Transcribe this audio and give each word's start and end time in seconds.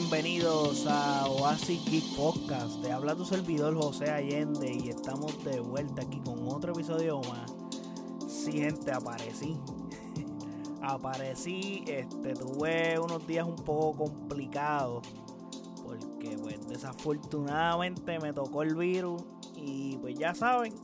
bienvenidos 0.00 0.88
a 0.88 1.28
Oasis 1.28 1.84
Geek 1.84 2.16
Podcast. 2.16 2.82
Te 2.82 2.90
habla 2.90 3.14
tu 3.14 3.24
servidor 3.24 3.80
José 3.80 4.10
Allende 4.10 4.76
y 4.82 4.88
estamos 4.88 5.44
de 5.44 5.60
vuelta 5.60 6.02
aquí 6.02 6.18
con 6.18 6.48
otro 6.48 6.72
episodio 6.72 7.20
más. 7.20 7.54
Sí, 8.26 8.50
gente, 8.54 8.90
aparecí. 8.90 9.56
aparecí, 10.82 11.84
este, 11.86 12.34
tuve 12.34 12.98
unos 12.98 13.24
días 13.28 13.46
un 13.46 13.54
poco 13.54 13.94
complicados 13.94 15.06
porque 15.84 16.38
pues 16.42 16.66
desafortunadamente 16.66 18.18
me 18.18 18.32
tocó 18.32 18.64
el 18.64 18.74
virus 18.74 19.22
y 19.54 19.96
pues 19.98 20.18
ya 20.18 20.34
saben, 20.34 20.74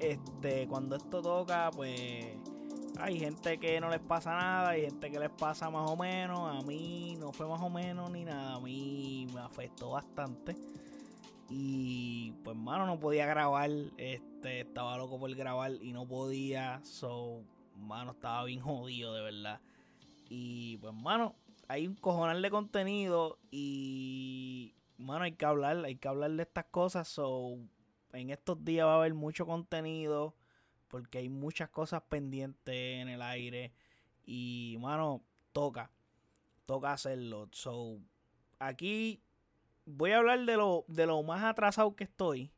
este, 0.00 0.66
cuando 0.66 0.96
esto 0.96 1.22
toca, 1.22 1.70
pues 1.76 2.37
hay 3.00 3.18
gente 3.18 3.58
que 3.58 3.80
no 3.80 3.88
les 3.88 4.00
pasa 4.00 4.34
nada, 4.34 4.70
hay 4.70 4.82
gente 4.82 5.10
que 5.10 5.18
les 5.18 5.30
pasa 5.30 5.70
más 5.70 5.88
o 5.88 5.96
menos. 5.96 6.40
A 6.40 6.66
mí 6.66 7.16
no 7.18 7.32
fue 7.32 7.46
más 7.46 7.60
o 7.62 7.70
menos 7.70 8.10
ni 8.10 8.24
nada. 8.24 8.54
A 8.54 8.60
mí 8.60 9.26
me 9.32 9.40
afectó 9.40 9.90
bastante. 9.90 10.56
Y 11.48 12.32
pues, 12.44 12.56
mano, 12.56 12.86
no 12.86 12.98
podía 12.98 13.26
grabar. 13.26 13.70
Este, 13.96 14.60
estaba 14.60 14.96
loco 14.98 15.18
por 15.18 15.34
grabar 15.34 15.72
y 15.80 15.92
no 15.92 16.06
podía. 16.06 16.80
So, 16.84 17.42
mano, 17.76 18.12
estaba 18.12 18.44
bien 18.44 18.60
jodido, 18.60 19.14
de 19.14 19.22
verdad. 19.22 19.60
Y 20.28 20.76
pues, 20.78 20.92
mano, 20.92 21.36
hay 21.68 21.86
un 21.86 21.94
cojonal 21.94 22.42
de 22.42 22.50
contenido. 22.50 23.38
Y, 23.50 24.74
mano, 24.96 25.24
hay 25.24 25.32
que 25.32 25.46
hablar. 25.46 25.84
Hay 25.84 25.96
que 25.96 26.08
hablar 26.08 26.32
de 26.32 26.42
estas 26.42 26.66
cosas. 26.66 27.06
So, 27.06 27.58
en 28.12 28.30
estos 28.30 28.64
días 28.64 28.86
va 28.86 28.94
a 28.94 28.96
haber 28.96 29.14
mucho 29.14 29.46
contenido 29.46 30.34
porque 30.88 31.18
hay 31.18 31.28
muchas 31.28 31.68
cosas 31.70 32.02
pendientes 32.08 32.74
en 32.74 33.08
el 33.08 33.22
aire 33.22 33.72
y, 34.24 34.76
mano, 34.80 35.22
toca, 35.52 35.90
toca 36.66 36.92
hacerlo. 36.92 37.48
So, 37.52 37.98
aquí 38.58 39.22
voy 39.86 40.12
a 40.12 40.18
hablar 40.18 40.44
de 40.44 40.56
lo, 40.56 40.84
de 40.88 41.06
lo 41.06 41.22
más 41.22 41.44
atrasado 41.44 41.94
que 41.94 42.04
estoy 42.04 42.52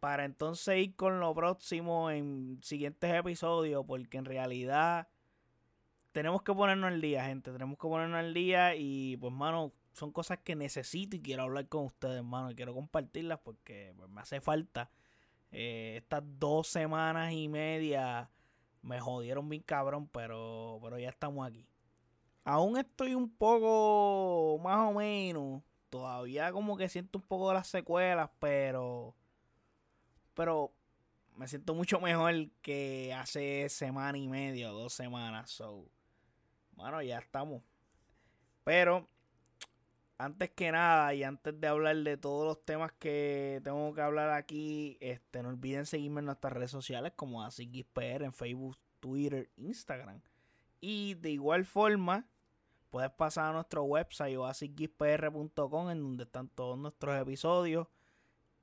para 0.00 0.24
entonces 0.24 0.78
ir 0.78 0.96
con 0.96 1.20
lo 1.20 1.32
próximo 1.32 2.10
en 2.10 2.58
siguientes 2.62 3.14
episodios, 3.14 3.84
porque 3.86 4.18
en 4.18 4.24
realidad 4.24 5.06
tenemos 6.10 6.42
que 6.42 6.52
ponernos 6.52 6.90
al 6.92 7.00
día, 7.00 7.24
gente, 7.24 7.52
tenemos 7.52 7.78
que 7.78 7.86
ponernos 7.86 8.18
al 8.18 8.34
día 8.34 8.74
y, 8.74 9.16
pues, 9.18 9.32
mano, 9.32 9.72
son 9.92 10.10
cosas 10.10 10.38
que 10.38 10.56
necesito 10.56 11.16
y 11.16 11.20
quiero 11.20 11.44
hablar 11.44 11.68
con 11.68 11.84
ustedes, 11.84 12.16
hermano, 12.16 12.50
y 12.50 12.54
quiero 12.54 12.74
compartirlas 12.74 13.38
porque 13.40 13.92
pues, 13.96 14.10
me 14.10 14.20
hace 14.20 14.40
falta 14.40 14.90
eh, 15.52 15.94
estas 15.98 16.22
dos 16.38 16.66
semanas 16.66 17.32
y 17.32 17.48
media 17.48 18.30
me 18.82 18.98
jodieron 19.00 19.48
bien 19.48 19.62
cabrón, 19.62 20.08
pero, 20.08 20.80
pero 20.82 20.98
ya 20.98 21.10
estamos 21.10 21.46
aquí. 21.46 21.66
Aún 22.44 22.76
estoy 22.76 23.14
un 23.14 23.30
poco 23.30 24.58
más 24.62 24.90
o 24.90 24.94
menos. 24.94 25.62
Todavía 25.90 26.50
como 26.52 26.76
que 26.76 26.88
siento 26.88 27.18
un 27.18 27.24
poco 27.24 27.48
de 27.48 27.54
las 27.54 27.68
secuelas, 27.68 28.30
pero. 28.40 29.14
Pero 30.34 30.72
me 31.36 31.46
siento 31.46 31.74
mucho 31.74 32.00
mejor 32.00 32.50
que 32.62 33.12
hace 33.14 33.68
semana 33.68 34.18
y 34.18 34.26
media 34.28 34.72
o 34.72 34.74
dos 34.74 34.94
semanas. 34.94 35.50
So, 35.50 35.86
bueno, 36.72 37.02
ya 37.02 37.18
estamos. 37.18 37.62
Pero 38.64 39.06
antes 40.24 40.50
que 40.50 40.70
nada 40.70 41.12
y 41.14 41.24
antes 41.24 41.60
de 41.60 41.66
hablar 41.66 41.96
de 41.96 42.16
todos 42.16 42.46
los 42.46 42.64
temas 42.64 42.92
que 42.92 43.60
tengo 43.64 43.92
que 43.92 44.00
hablar 44.00 44.30
aquí, 44.30 44.96
este, 45.00 45.42
no 45.42 45.48
olviden 45.48 45.84
seguirme 45.84 46.20
en 46.20 46.26
nuestras 46.26 46.52
redes 46.52 46.70
sociales 46.70 47.12
como 47.16 47.42
AsiXPR 47.42 48.22
en 48.22 48.32
Facebook, 48.32 48.78
Twitter, 49.00 49.50
Instagram. 49.56 50.20
Y 50.80 51.14
de 51.14 51.30
igual 51.30 51.64
forma, 51.64 52.26
puedes 52.88 53.10
pasar 53.10 53.50
a 53.50 53.52
nuestro 53.52 53.82
website 53.82 54.36
o 54.36 54.46
asixpr.com 54.46 55.90
en 55.90 56.00
donde 56.00 56.24
están 56.24 56.48
todos 56.48 56.78
nuestros 56.78 57.20
episodios. 57.20 57.88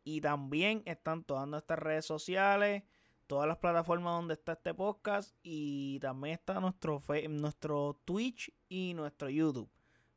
Y 0.05 0.21
también 0.21 0.81
están 0.85 1.23
todas 1.23 1.47
nuestras 1.47 1.79
redes 1.79 2.05
sociales, 2.05 2.83
todas 3.27 3.47
las 3.47 3.57
plataformas 3.57 4.13
donde 4.13 4.35
está 4.35 4.53
este 4.53 4.73
podcast. 4.73 5.35
Y 5.43 5.99
también 5.99 6.35
está 6.35 6.59
nuestro, 6.61 7.01
nuestro 7.29 7.99
Twitch 8.05 8.53
y 8.69 8.93
nuestro 8.93 9.29
YouTube. 9.29 9.69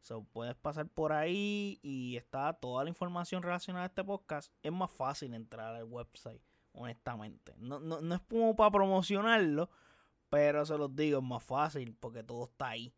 So, 0.03 0.25
puedes 0.25 0.57
pasar 0.57 0.89
por 0.89 1.13
ahí 1.13 1.79
y 1.81 2.17
está 2.17 2.53
toda 2.55 2.83
la 2.83 2.91
información 2.91 3.41
relacionada 3.41 3.85
a 3.85 3.87
este 3.87 4.03
podcast. 4.03 4.53
Es 4.61 4.73
más 4.73 4.91
fácil 4.91 5.33
entrar 5.33 5.77
al 5.77 5.85
website, 5.85 6.43
honestamente. 6.73 7.55
No, 7.57 7.79
no, 7.79 8.01
no 8.01 8.15
es 8.17 8.21
como 8.23 8.57
para 8.57 8.73
promocionarlo, 8.73 9.71
pero 10.29 10.67
se 10.67 10.77
los 10.77 10.95
digo, 10.97 11.21
es 11.21 11.25
más 11.25 11.45
fácil 11.45 11.95
porque 12.01 12.25
todo 12.25 12.47
está 12.47 12.71
ahí. 12.71 12.93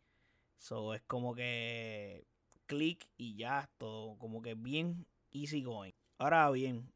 So, 0.56 0.94
es 0.94 1.02
como 1.02 1.34
que 1.34 2.26
clic 2.64 3.06
y 3.18 3.36
ya, 3.36 3.68
todo 3.76 4.16
como 4.16 4.40
que 4.40 4.54
bien 4.54 5.06
easy 5.30 5.62
going. 5.62 5.92
Ahora 6.16 6.50
bien, 6.52 6.90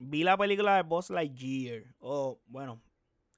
vi 0.00 0.24
la 0.24 0.36
película 0.36 0.74
de 0.74 0.82
Boss 0.82 1.08
Lightyear, 1.08 1.94
o 2.00 2.40
bueno, 2.46 2.80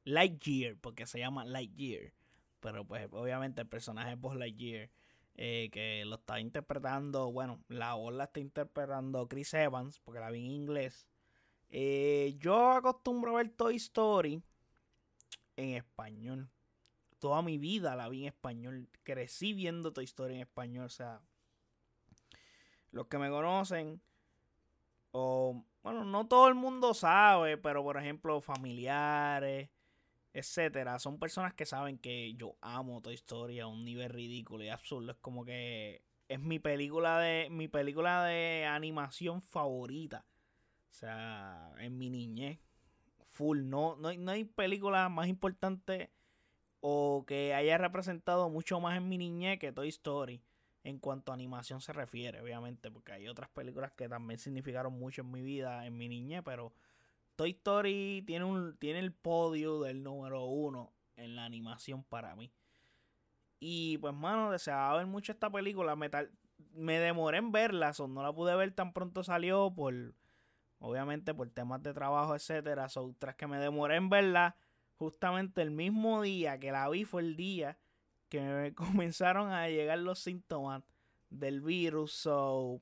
Lightyear, 0.05 0.77
porque 0.77 1.05
se 1.05 1.19
llama 1.19 1.45
Lightyear. 1.45 2.15
Pero 2.61 2.87
pues 2.87 3.09
obviamente 3.13 3.61
el 3.61 3.69
personaje 3.69 4.13
es 4.13 4.19
Boss 4.19 4.37
Lightyear. 4.37 4.89
Eh, 5.37 5.69
que 5.73 6.05
lo 6.05 6.17
está 6.17 6.39
interpretando, 6.39 7.33
bueno, 7.33 7.59
la 7.69 7.95
voz 7.95 8.15
la 8.15 8.25
está 8.25 8.39
interpretando 8.39 9.27
Chris 9.27 9.53
Evans, 9.55 9.99
porque 9.99 10.21
la 10.21 10.31
vi 10.31 10.45
en 10.45 10.53
inglés. 10.53 11.09
Eh, 11.71 12.37
yo 12.39 12.71
acostumbro 12.71 13.33
a 13.33 13.39
ver 13.39 13.49
Toy 13.51 13.77
Story 13.77 14.41
en 15.57 15.71
español. 15.71 16.49
Toda 17.19 17.43
mi 17.43 17.59
vida 17.59 17.97
la 17.97 18.09
vi 18.09 18.23
en 18.23 18.27
español. 18.29 18.89
Crecí 19.03 19.55
viendo 19.55 19.93
Toy 19.93 20.05
Story 20.05 20.37
en 20.37 20.43
español. 20.43 20.87
O 20.87 20.91
sea, 20.91 21.21
los 22.93 23.09
que 23.09 23.19
me 23.19 23.29
conocen, 23.29 24.01
o 25.11 25.65
bueno, 25.83 26.05
no 26.05 26.29
todo 26.29 26.47
el 26.49 26.55
mundo 26.55 26.95
sabe, 26.95 27.57
pero 27.57 27.83
por 27.83 27.97
ejemplo, 27.97 28.41
familiares, 28.41 29.69
etcétera, 30.35 30.99
son 30.99 31.19
personas 31.19 31.55
que 31.55 31.65
saben 31.65 31.97
que 31.97 32.35
yo 32.35 32.57
amo 32.61 33.01
Toy 33.01 33.15
Story 33.15 33.61
a 33.61 33.69
un 33.69 33.85
nivel 33.85 34.11
ridículo 34.11 34.65
y 34.65 34.69
absurdo. 34.69 35.13
Es 35.13 35.19
como 35.19 35.45
que 35.45 36.03
es 36.29 36.41
mi 36.41 36.59
película 36.59 37.21
de 37.21 37.49
mi 37.51 37.69
película 37.69 38.25
de 38.25 38.67
animación 38.67 39.43
favorita. 39.43 40.27
O 40.91 40.93
sea, 40.93 41.73
en 41.79 41.97
mi 41.99 42.11
niñez. 42.11 42.59
Full. 43.29 43.69
No, 43.69 43.97
no, 43.97 44.13
no 44.13 44.31
hay 44.33 44.45
película 44.45 45.09
más 45.09 45.29
importante 45.29 46.13
o 46.81 47.25
que 47.27 47.55
haya 47.55 47.79
representado 47.79 48.51
mucho 48.51 48.81
más 48.81 48.97
en 48.97 49.09
mi 49.09 49.19
niñez 49.19 49.59
que 49.59 49.73
Toy 49.73 49.89
Story. 49.89 50.43
En 50.83 50.99
cuanto 50.99 51.33
a 51.33 51.35
animación 51.35 51.81
se 51.81 51.93
refiere, 51.93 52.41
obviamente. 52.41 52.91
Porque 52.91 53.13
hay 53.13 53.29
otras 53.29 53.51
películas 53.51 53.93
que 53.93 54.09
también 54.09 54.39
significaron 54.39 54.93
mucho 54.99 55.23
en 55.23 55.31
mi 55.31 55.43
vida, 55.43 55.87
en 55.87 55.97
mi 55.97 56.09
niñez. 56.09 56.43
Pero 56.45 56.73
Toy 57.37 57.51
Story 57.51 58.23
tiene, 58.27 58.45
un, 58.45 58.77
tiene 58.79 59.01
el 59.01 59.13
podio 59.13 59.81
del 59.81 60.03
número 60.03 60.45
uno 60.45 60.93
en 61.17 61.37
la 61.37 61.45
animación 61.45 62.05
para 62.05 62.35
mí. 62.37 62.53
Y 63.61 63.99
pues, 63.99 64.15
mano, 64.15 64.51
deseaba 64.51 64.97
ver 64.99 65.07
mucho 65.07 65.33
esta 65.33 65.51
película. 65.51 65.97
Me, 65.97 66.11
me 66.75 66.99
demoré 66.99 67.39
en 67.39 67.53
verla, 67.53 67.93
no 68.09 68.23
la 68.23 68.33
pude 68.33 68.55
ver 68.57 68.73
tan 68.73 68.93
pronto 68.93 69.25
salió 69.25 69.73
por, 69.75 69.95
obviamente, 70.79 71.35
por 71.35 71.49
temas 71.51 71.83
de 71.83 71.95
trabajo, 71.95 72.35
etcétera. 72.35 72.89
So, 72.89 73.15
tras 73.19 73.37
que 73.37 73.47
me 73.47 73.59
demoré 73.59 73.97
en 73.97 74.11
verla, 74.11 74.57
justamente 74.97 75.63
el 75.63 75.71
mismo 75.71 76.23
día 76.23 76.59
que 76.59 76.73
la 76.73 76.89
vi 76.89 77.05
fue 77.05 77.23
el 77.23 77.37
día 77.37 77.79
que 78.29 78.41
me 78.41 78.75
comenzaron 78.75 79.51
a 79.51 79.69
llegar 79.69 79.99
los 79.99 80.19
síntomas 80.19 80.83
del 81.31 81.61
virus. 81.61 82.13
So, 82.13 82.81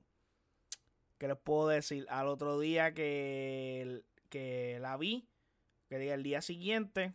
¿qué 1.19 1.28
les 1.28 1.38
puedo 1.38 1.69
decir? 1.69 2.06
Al 2.08 2.26
otro 2.26 2.58
día 2.58 2.92
que 2.92 4.02
que 4.32 4.78
la 4.81 4.97
vi, 4.97 5.28
que 5.91 5.98
diga 5.98 6.14
el 6.14 6.23
día 6.23 6.40
siguiente, 6.40 7.12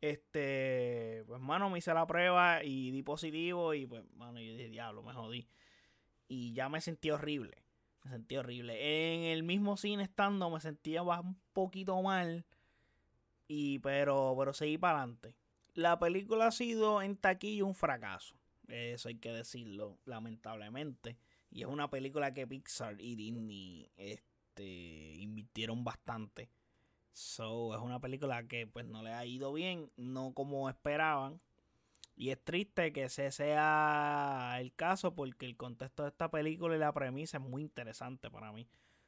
este, 0.00 1.22
pues 1.26 1.38
mano, 1.38 1.68
me 1.68 1.78
hice 1.78 1.92
la 1.92 2.06
prueba 2.06 2.64
y 2.64 2.90
di 2.90 3.02
positivo 3.02 3.74
y 3.74 3.86
pues, 3.86 4.02
mano, 4.14 4.40
yo 4.40 4.52
dije, 4.52 4.70
diablo, 4.70 5.02
me 5.02 5.12
jodí. 5.12 5.46
Y 6.28 6.54
ya 6.54 6.70
me 6.70 6.80
sentí 6.80 7.10
horrible, 7.10 7.62
me 8.04 8.10
sentí 8.10 8.38
horrible. 8.38 8.74
En 9.14 9.24
el 9.24 9.42
mismo 9.42 9.76
cine 9.76 10.02
estando 10.02 10.48
me 10.48 10.60
sentía 10.60 11.02
un 11.02 11.38
poquito 11.52 12.00
mal, 12.00 12.46
y 13.46 13.78
pero, 13.80 14.34
pero 14.38 14.54
seguí 14.54 14.78
para 14.78 15.00
adelante. 15.00 15.34
La 15.74 15.98
película 15.98 16.46
ha 16.46 16.52
sido 16.52 17.02
en 17.02 17.18
taquilla 17.18 17.66
un 17.66 17.74
fracaso, 17.74 18.34
eso 18.66 19.08
hay 19.08 19.16
que 19.16 19.30
decirlo, 19.30 19.98
lamentablemente. 20.06 21.18
Y 21.50 21.60
es 21.60 21.68
una 21.68 21.90
película 21.90 22.32
que 22.32 22.46
Pixar 22.46 22.98
y 22.98 23.14
Disney... 23.14 23.90
Este, 23.96 24.35
este, 24.56 25.16
invirtieron 25.20 25.84
bastante. 25.84 26.48
So, 27.12 27.74
es 27.74 27.80
una 27.80 28.00
película 28.00 28.46
que 28.46 28.66
pues 28.66 28.86
no 28.86 29.02
le 29.02 29.12
ha 29.12 29.24
ido 29.26 29.52
bien, 29.52 29.90
no 29.96 30.32
como 30.34 30.68
esperaban. 30.68 31.40
Y 32.16 32.30
es 32.30 32.42
triste 32.42 32.92
que 32.92 33.04
ese 33.04 33.30
sea 33.30 34.56
el 34.58 34.74
caso 34.74 35.14
porque 35.14 35.44
el 35.44 35.56
contexto 35.56 36.02
de 36.04 36.08
esta 36.08 36.30
película 36.30 36.74
y 36.74 36.78
la 36.78 36.92
premisa 36.92 37.36
es 37.36 37.42
muy 37.42 37.62
interesante 37.62 38.30
para 38.30 38.52
mí. 38.52 38.66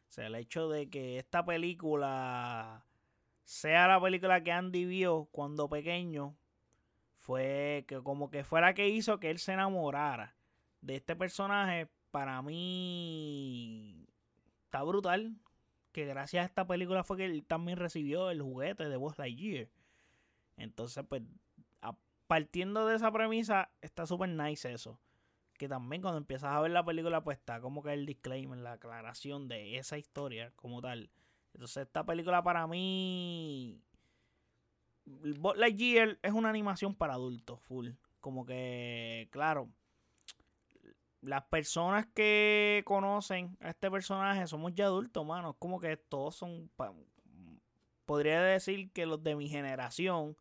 O 0.08 0.12
sea, 0.12 0.26
el 0.26 0.34
hecho 0.34 0.68
de 0.68 0.90
que 0.90 1.18
esta 1.18 1.44
película 1.44 2.84
sea 3.44 3.88
la 3.88 4.00
película 4.00 4.42
que 4.42 4.52
Andy 4.52 4.84
vio 4.84 5.28
cuando 5.32 5.68
pequeño 5.70 6.36
fue 7.16 7.84
que 7.88 8.02
como 8.02 8.30
que 8.30 8.44
fue 8.44 8.60
la 8.60 8.74
que 8.74 8.88
hizo 8.88 9.18
que 9.20 9.30
él 9.30 9.38
se 9.38 9.52
enamorara 9.52 10.36
de 10.82 10.96
este 10.96 11.16
personaje, 11.16 11.88
para 12.10 12.42
mí 12.42 13.97
está 14.68 14.82
brutal. 14.82 15.34
Que 15.92 16.04
gracias 16.04 16.42
a 16.42 16.46
esta 16.46 16.66
película 16.66 17.02
fue 17.02 17.16
que 17.16 17.24
él 17.24 17.44
también 17.44 17.78
recibió 17.78 18.30
el 18.30 18.42
juguete 18.42 18.88
de 18.88 18.96
Buzz 18.96 19.18
Lightyear. 19.18 19.68
Entonces, 20.58 21.04
pues, 21.08 21.22
partiendo 22.26 22.86
de 22.86 22.96
esa 22.96 23.10
premisa, 23.10 23.70
está 23.80 24.06
súper 24.06 24.28
nice 24.28 24.70
eso. 24.70 25.00
Que 25.54 25.68
también 25.68 26.02
cuando 26.02 26.18
empiezas 26.18 26.52
a 26.52 26.60
ver 26.60 26.70
la 26.70 26.84
película, 26.84 27.24
pues 27.24 27.38
está 27.38 27.60
como 27.60 27.82
que 27.82 27.94
el 27.94 28.04
disclaimer, 28.04 28.58
la 28.58 28.72
aclaración 28.72 29.48
de 29.48 29.78
esa 29.78 29.96
historia 29.96 30.52
como 30.56 30.82
tal. 30.82 31.10
Entonces, 31.54 31.86
esta 31.86 32.04
película 32.04 32.42
para 32.42 32.66
mí. 32.66 33.80
Buzz 35.06 35.56
Lightyear 35.56 36.18
es 36.22 36.32
una 36.32 36.50
animación 36.50 36.94
para 36.94 37.14
adultos, 37.14 37.60
full. 37.62 37.92
Como 38.20 38.44
que, 38.44 39.28
claro, 39.30 39.70
las 41.28 41.44
personas 41.44 42.06
que 42.14 42.82
conocen 42.86 43.56
a 43.60 43.70
este 43.70 43.90
personaje 43.90 44.46
somos 44.46 44.74
ya 44.74 44.86
adultos, 44.86 45.24
mano. 45.26 45.50
Es 45.50 45.56
como 45.58 45.78
que 45.78 45.96
todos 45.96 46.36
son. 46.36 46.70
Podría 48.06 48.42
decir 48.42 48.90
que 48.92 49.04
los 49.04 49.22
de 49.22 49.36
mi 49.36 49.48
generación, 49.48 50.36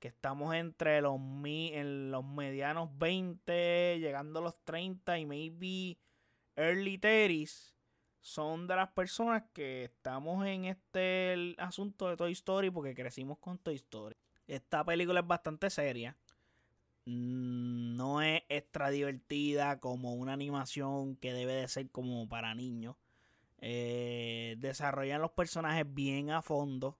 que 0.00 0.08
estamos 0.08 0.54
entre 0.54 1.00
los, 1.00 1.20
en 1.44 2.10
los 2.10 2.24
medianos 2.24 2.90
20, 2.98 3.98
llegando 4.00 4.40
a 4.40 4.42
los 4.42 4.64
30 4.64 5.18
y 5.20 5.26
maybe 5.26 5.98
early 6.56 6.98
30 6.98 7.76
son 8.20 8.66
de 8.66 8.74
las 8.74 8.90
personas 8.90 9.44
que 9.52 9.84
estamos 9.84 10.44
en 10.44 10.64
este 10.64 11.54
asunto 11.58 12.08
de 12.08 12.16
Toy 12.16 12.32
Story 12.32 12.70
porque 12.70 12.96
crecimos 12.96 13.38
con 13.38 13.58
Toy 13.58 13.76
Story. 13.76 14.16
Esta 14.48 14.84
película 14.84 15.20
es 15.20 15.26
bastante 15.26 15.70
seria. 15.70 16.16
Mm, 17.06 17.96
no 17.96 18.20
es 18.20 18.42
extra 18.48 18.90
divertida 18.90 19.80
como 19.80 20.14
una 20.14 20.32
animación 20.32 21.16
que 21.16 21.32
debe 21.32 21.54
de 21.54 21.68
ser 21.68 21.90
como 21.90 22.28
para 22.28 22.54
niños. 22.54 22.96
Eh, 23.58 24.56
desarrollan 24.58 25.22
los 25.22 25.30
personajes 25.32 25.86
bien 25.92 26.30
a 26.30 26.42
fondo. 26.42 26.98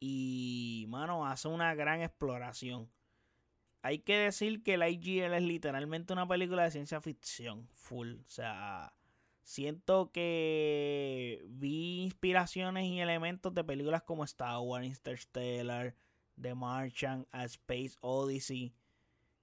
Y, 0.00 0.86
mano, 0.88 1.26
hace 1.26 1.48
una 1.48 1.74
gran 1.74 2.02
exploración. 2.02 2.90
Hay 3.82 4.00
que 4.00 4.16
decir 4.16 4.62
que 4.62 4.74
el 4.74 4.82
IGL 4.82 5.34
es 5.34 5.42
literalmente 5.42 6.12
una 6.12 6.28
película 6.28 6.64
de 6.64 6.70
ciencia 6.70 7.00
ficción. 7.00 7.68
Full. 7.74 8.16
O 8.26 8.28
sea, 8.28 8.94
siento 9.42 10.12
que 10.12 11.42
vi 11.48 12.02
inspiraciones 12.02 12.84
y 12.86 13.00
elementos 13.00 13.54
de 13.54 13.64
películas 13.64 14.02
como 14.02 14.24
Star 14.24 14.58
Wars, 14.60 14.86
Interstellar, 14.86 15.94
The 16.40 16.54
Martian, 16.54 17.26
A 17.32 17.44
Space 17.44 17.96
Odyssey. 18.00 18.74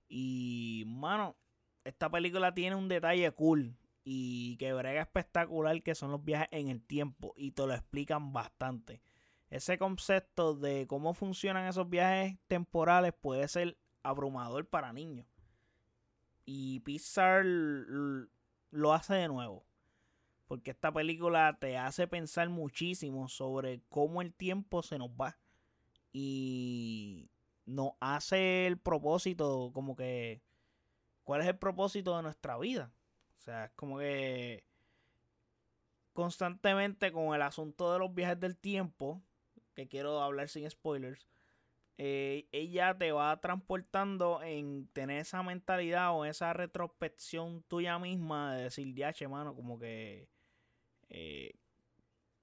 Y, 0.09 0.83
mano, 0.88 1.38
esta 1.83 2.09
película 2.09 2.53
tiene 2.53 2.75
un 2.75 2.89
detalle 2.89 3.31
cool 3.31 3.77
y 4.03 4.57
que 4.57 4.73
brega 4.73 5.01
espectacular 5.01 5.81
que 5.83 5.94
son 5.94 6.11
los 6.11 6.25
viajes 6.25 6.50
en 6.51 6.69
el 6.69 6.81
tiempo 6.81 7.33
y 7.38 7.51
te 7.51 7.65
lo 7.65 7.73
explican 7.73 8.33
bastante. 8.33 9.01
Ese 9.50 9.77
concepto 9.77 10.56
de 10.56 10.88
cómo 10.88 11.13
funcionan 11.13 11.67
esos 11.67 11.89
viajes 11.89 12.38
temporales 12.47 13.13
puede 13.13 13.47
ser 13.47 13.77
abrumador 14.03 14.67
para 14.67 14.94
niños. 14.94 15.27
Y 16.45 16.79
Pixar 16.79 17.45
lo 17.45 18.94
hace 18.94 19.13
de 19.13 19.27
nuevo. 19.27 19.65
Porque 20.47 20.71
esta 20.71 20.91
película 20.91 21.57
te 21.59 21.77
hace 21.77 22.07
pensar 22.07 22.50
muchísimo 22.50 23.27
sobre 23.27 23.81
cómo 23.89 24.23
el 24.23 24.33
tiempo 24.33 24.81
se 24.81 24.97
nos 24.97 25.09
va. 25.09 25.38
Y 26.11 27.29
nos 27.69 27.92
hace 28.00 28.68
el 28.68 28.77
propósito, 28.77 29.71
como 29.74 29.95
que, 29.95 30.42
¿cuál 31.24 31.42
es 31.42 31.48
el 31.48 31.57
propósito 31.57 32.16
de 32.18 32.24
nuestra 32.24 32.57
vida? 32.57 32.92
O 33.38 33.42
sea, 33.42 33.66
es 33.66 33.71
como 33.71 34.00
que 34.00 34.66
constantemente 36.13 37.12
con 37.12 37.33
el 37.33 37.42
asunto 37.42 37.94
de 37.94 38.00
los 38.00 38.13
viajes 38.13 38.39
del 38.39 38.57
tiempo, 38.57 39.21
que 39.74 39.88
quiero 39.88 40.21
hablar 40.21 40.50
sin 40.50 40.69
spoilers, 40.69 41.30
eh, 41.98 42.48
ella 42.51 42.98
te 42.98 43.12
va 43.12 43.39
transportando 43.39 44.42
en 44.42 44.88
tener 44.88 45.19
esa 45.19 45.44
mentalidad 45.44 46.13
o 46.16 46.25
esa 46.25 46.54
retrospección 46.54 47.63
tuya 47.63 48.00
misma 48.00 48.56
de 48.56 48.63
decir, 48.63 48.94
ya, 48.95 49.13
che, 49.13 49.27
mano, 49.27 49.56
como 49.56 49.80
que... 49.80 50.30
Eh, 51.10 51.54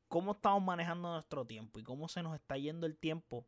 cómo 0.09 0.33
estamos 0.33 0.63
manejando 0.63 1.13
nuestro 1.13 1.45
tiempo 1.47 1.79
y 1.79 1.83
cómo 1.83 2.09
se 2.09 2.23
nos 2.23 2.35
está 2.35 2.57
yendo 2.57 2.87
el 2.87 2.97
tiempo 2.97 3.47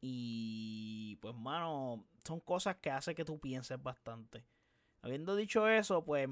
y 0.00 1.16
pues, 1.20 1.34
mano, 1.34 2.04
son 2.24 2.40
cosas 2.40 2.76
que 2.76 2.90
hace 2.90 3.14
que 3.14 3.24
tú 3.24 3.38
pienses 3.38 3.82
bastante. 3.82 4.44
Habiendo 5.02 5.36
dicho 5.36 5.68
eso, 5.68 6.04
pues, 6.04 6.28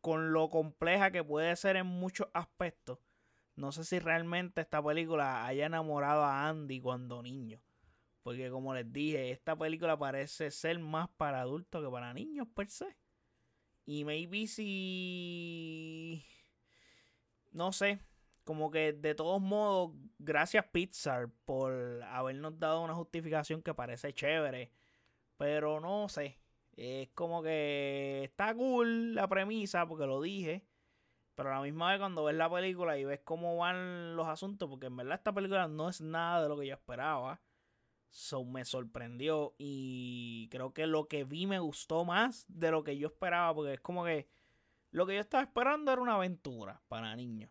con 0.00 0.32
lo 0.32 0.50
compleja 0.50 1.10
que 1.10 1.24
puede 1.24 1.54
ser 1.56 1.76
en 1.76 1.86
muchos 1.86 2.28
aspectos, 2.34 2.98
no 3.56 3.72
sé 3.72 3.84
si 3.84 3.98
realmente 4.00 4.60
esta 4.60 4.82
película 4.82 5.46
haya 5.46 5.66
enamorado 5.66 6.24
a 6.24 6.48
Andy 6.48 6.80
cuando 6.80 7.22
niño. 7.22 7.60
Porque 8.22 8.50
como 8.50 8.74
les 8.74 8.90
dije, 8.92 9.30
esta 9.30 9.56
película 9.56 9.98
parece 9.98 10.50
ser 10.50 10.78
más 10.78 11.08
para 11.10 11.42
adultos 11.42 11.84
que 11.84 11.90
para 11.90 12.14
niños 12.14 12.48
per 12.54 12.70
se. 12.70 12.96
Y 13.86 14.04
maybe 14.04 14.46
si... 14.46 16.24
No 17.52 17.70
sé, 17.70 18.00
como 18.44 18.70
que 18.70 18.92
de 18.92 19.14
todos 19.14 19.40
modos, 19.40 19.92
gracias 20.18 20.66
Pixar 20.66 21.30
por 21.44 22.02
habernos 22.04 22.58
dado 22.58 22.82
una 22.82 22.94
justificación 22.94 23.62
que 23.62 23.74
parece 23.74 24.12
chévere. 24.12 24.70
Pero 25.36 25.80
no 25.80 26.08
sé. 26.08 26.38
Es 26.76 27.08
como 27.10 27.42
que 27.42 28.24
está 28.24 28.54
cool 28.54 29.14
la 29.14 29.28
premisa 29.28 29.86
porque 29.86 30.06
lo 30.06 30.20
dije. 30.20 30.66
Pero 31.34 31.50
a 31.50 31.56
la 31.56 31.62
misma 31.62 31.90
vez 31.90 31.98
cuando 31.98 32.24
ves 32.24 32.36
la 32.36 32.50
película 32.50 32.98
y 32.98 33.04
ves 33.04 33.20
cómo 33.24 33.56
van 33.56 34.14
los 34.16 34.28
asuntos, 34.28 34.68
porque 34.68 34.86
en 34.86 34.96
verdad 34.96 35.16
esta 35.16 35.32
película 35.32 35.66
no 35.66 35.88
es 35.88 36.00
nada 36.00 36.42
de 36.42 36.48
lo 36.48 36.56
que 36.58 36.66
yo 36.68 36.74
esperaba. 36.74 37.40
So, 38.10 38.44
me 38.44 38.64
sorprendió 38.64 39.56
y 39.58 40.48
creo 40.50 40.72
que 40.72 40.86
lo 40.86 41.08
que 41.08 41.24
vi 41.24 41.46
me 41.46 41.58
gustó 41.58 42.04
más 42.04 42.44
de 42.48 42.70
lo 42.70 42.84
que 42.84 42.96
yo 42.96 43.08
esperaba 43.08 43.52
porque 43.54 43.74
es 43.74 43.80
como 43.80 44.04
que 44.04 44.28
lo 44.92 45.06
que 45.06 45.14
yo 45.14 45.20
estaba 45.20 45.42
esperando 45.42 45.90
era 45.92 46.00
una 46.00 46.14
aventura 46.14 46.80
para 46.86 47.16
niños 47.16 47.50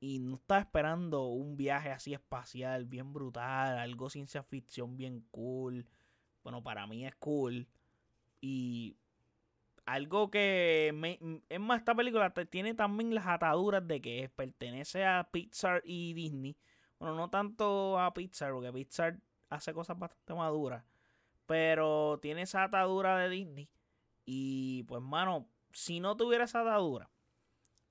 y 0.00 0.18
no 0.18 0.36
estaba 0.36 0.60
esperando 0.60 1.26
un 1.26 1.56
viaje 1.56 1.90
así 1.90 2.12
espacial, 2.14 2.84
bien 2.84 3.12
brutal, 3.12 3.78
algo 3.78 4.10
ciencia 4.10 4.42
ficción 4.42 4.96
bien 4.96 5.26
cool. 5.30 5.86
Bueno, 6.42 6.62
para 6.62 6.86
mí 6.86 7.06
es 7.06 7.14
cool. 7.16 7.66
Y 8.40 8.96
algo 9.86 10.30
que 10.30 10.92
me, 10.94 11.18
es 11.48 11.60
más, 11.60 11.78
esta 11.78 11.94
película 11.94 12.32
tiene 12.50 12.74
también 12.74 13.14
las 13.14 13.26
ataduras 13.26 13.86
de 13.86 14.00
que 14.00 14.30
pertenece 14.34 15.04
a 15.04 15.28
Pixar 15.30 15.82
y 15.84 16.12
Disney. 16.14 16.56
Bueno, 16.98 17.14
no 17.16 17.30
tanto 17.30 17.98
a 17.98 18.12
Pixar, 18.14 18.52
porque 18.52 18.72
Pixar 18.72 19.18
hace 19.48 19.72
cosas 19.72 19.98
bastante 19.98 20.34
maduras. 20.34 20.84
Pero 21.46 22.18
tiene 22.20 22.42
esa 22.42 22.64
atadura 22.64 23.16
de 23.18 23.28
Disney. 23.30 23.70
Y 24.24 24.82
pues, 24.84 25.00
mano, 25.02 25.48
si 25.72 26.00
no 26.00 26.16
tuviera 26.16 26.44
esa 26.44 26.62
atadura, 26.62 27.10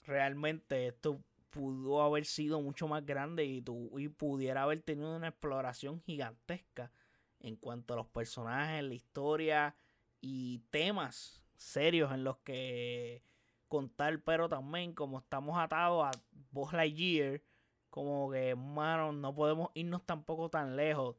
realmente 0.03 0.87
esto 0.87 1.21
pudo 1.55 2.01
haber 2.01 2.25
sido 2.25 2.61
mucho 2.61 2.85
más 2.85 3.05
grande 3.05 3.45
y, 3.45 3.63
y 3.97 4.09
pudiera 4.09 4.63
haber 4.63 4.81
tenido 4.81 5.15
una 5.15 5.29
exploración 5.29 6.01
gigantesca 6.01 6.91
en 7.39 7.55
cuanto 7.55 7.93
a 7.93 7.97
los 7.97 8.07
personajes, 8.07 8.83
la 8.83 8.93
historia 8.93 9.75
y 10.19 10.59
temas 10.69 11.41
serios 11.55 12.11
en 12.11 12.25
los 12.25 12.39
que 12.39 13.23
contar, 13.69 14.19
pero 14.19 14.49
también 14.49 14.93
como 14.93 15.19
estamos 15.19 15.57
atados 15.57 16.03
a 16.03 16.11
Buzz 16.51 16.73
Lightyear, 16.73 17.41
como 17.89 18.31
que, 18.31 18.49
hermano, 18.49 19.13
no 19.13 19.33
podemos 19.33 19.69
irnos 19.75 20.05
tampoco 20.05 20.49
tan 20.49 20.75
lejos 20.75 21.15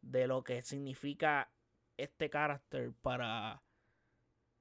de 0.00 0.28
lo 0.28 0.44
que 0.44 0.62
significa 0.62 1.50
este 1.96 2.30
carácter 2.30 2.92
para 3.02 3.60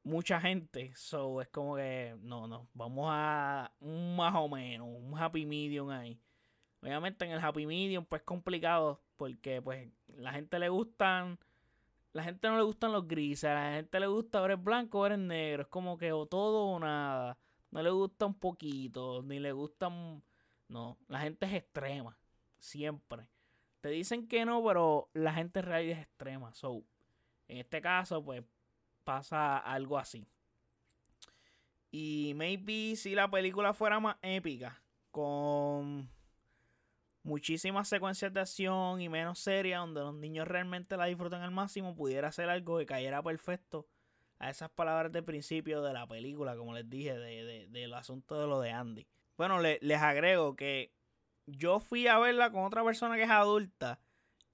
mucha 0.04 0.40
gente. 0.42 0.92
So 0.96 1.42
es 1.42 1.48
como 1.50 1.76
que 1.76 2.16
no, 2.22 2.48
no, 2.48 2.68
vamos 2.74 3.08
a 3.10 3.72
un 3.80 4.16
más 4.16 4.34
o 4.36 4.50
menos, 4.50 4.88
un 4.90 5.18
happy 5.18 5.46
medium 5.46 5.90
ahí. 5.90 6.20
Obviamente 6.82 7.26
en 7.26 7.32
el 7.32 7.40
happy 7.40 7.66
medium 7.66 8.06
pues 8.06 8.22
complicado 8.24 9.02
porque 9.18 9.62
pues 9.62 9.88
la 10.08 10.34
gente 10.34 10.58
le 10.60 10.70
gustan 10.70 11.40
la 12.14 12.24
gente 12.24 12.50
no 12.50 12.58
le 12.58 12.64
gustan 12.64 12.92
los 12.92 13.08
grises, 13.08 13.46
a 13.46 13.54
la 13.54 13.76
gente 13.76 14.00
le 14.00 14.08
gusta 14.08 14.42
ver 14.42 14.52
el 14.52 14.58
blanco 14.58 15.00
o 15.00 15.04
ver 15.04 15.14
el 15.14 15.28
negro, 15.28 15.62
es 15.64 15.70
como 15.70 15.98
que 15.98 16.12
o 16.12 16.26
todo 16.26 16.66
o 16.66 16.80
nada. 16.80 17.38
No 17.70 17.82
le 17.82 17.90
gusta 17.90 18.26
un 18.26 18.34
poquito, 18.34 19.24
ni 19.24 19.40
le 19.40 19.54
gustan 19.54 20.22
no, 20.72 20.98
la 21.10 21.20
gente 21.20 21.46
es 21.46 21.54
extrema, 21.54 22.18
siempre. 22.58 23.28
Te 23.82 23.90
dicen 23.90 24.28
que 24.28 24.46
no, 24.46 24.64
pero 24.64 25.10
la 25.14 25.34
gente 25.34 25.60
en 25.60 25.66
realidad 25.66 25.98
es 25.98 26.04
extrema. 26.06 26.54
So, 26.54 26.86
en 27.50 27.58
este 27.58 27.82
caso, 27.82 28.24
pues 28.24 28.42
pasa 29.04 29.58
algo 29.58 29.98
así. 29.98 30.28
Y 31.92 32.34
maybe 32.36 32.96
si 32.96 33.16
la 33.16 33.30
película 33.30 33.74
fuera 33.74 34.00
más 34.00 34.18
épica, 34.22 34.82
con 35.12 36.10
muchísimas 37.24 37.88
secuencias 37.88 38.34
de 38.34 38.40
acción 38.40 39.02
y 39.02 39.10
menos 39.10 39.40
seria, 39.40 39.80
donde 39.80 40.02
los 40.02 40.16
niños 40.16 40.48
realmente 40.48 40.96
la 40.98 41.06
disfrutan 41.06 41.42
al 41.42 41.52
máximo, 41.52 41.96
pudiera 41.96 42.32
ser 42.32 42.50
algo 42.50 42.78
que 42.78 42.86
cayera 42.86 43.22
perfecto 43.22 43.88
a 44.40 44.50
esas 44.50 44.70
palabras 44.70 45.12
de 45.12 45.22
principio 45.22 45.82
de 45.82 45.94
la 45.94 46.08
película, 46.08 46.56
como 46.56 46.74
les 46.74 46.90
dije, 46.90 47.16
de, 47.16 47.68
del 47.70 47.94
asunto 47.94 48.40
de 48.40 48.48
lo 48.48 48.60
de 48.60 48.72
Andy. 48.72 49.08
Bueno, 49.38 49.60
les 49.60 50.02
agrego 50.02 50.56
que 50.56 50.94
yo 51.46 51.80
fui 51.80 52.08
a 52.08 52.18
verla 52.20 52.52
con 52.52 52.64
otra 52.64 52.84
persona 52.84 53.16
que 53.16 53.24
es 53.24 53.30
adulta 53.30 54.00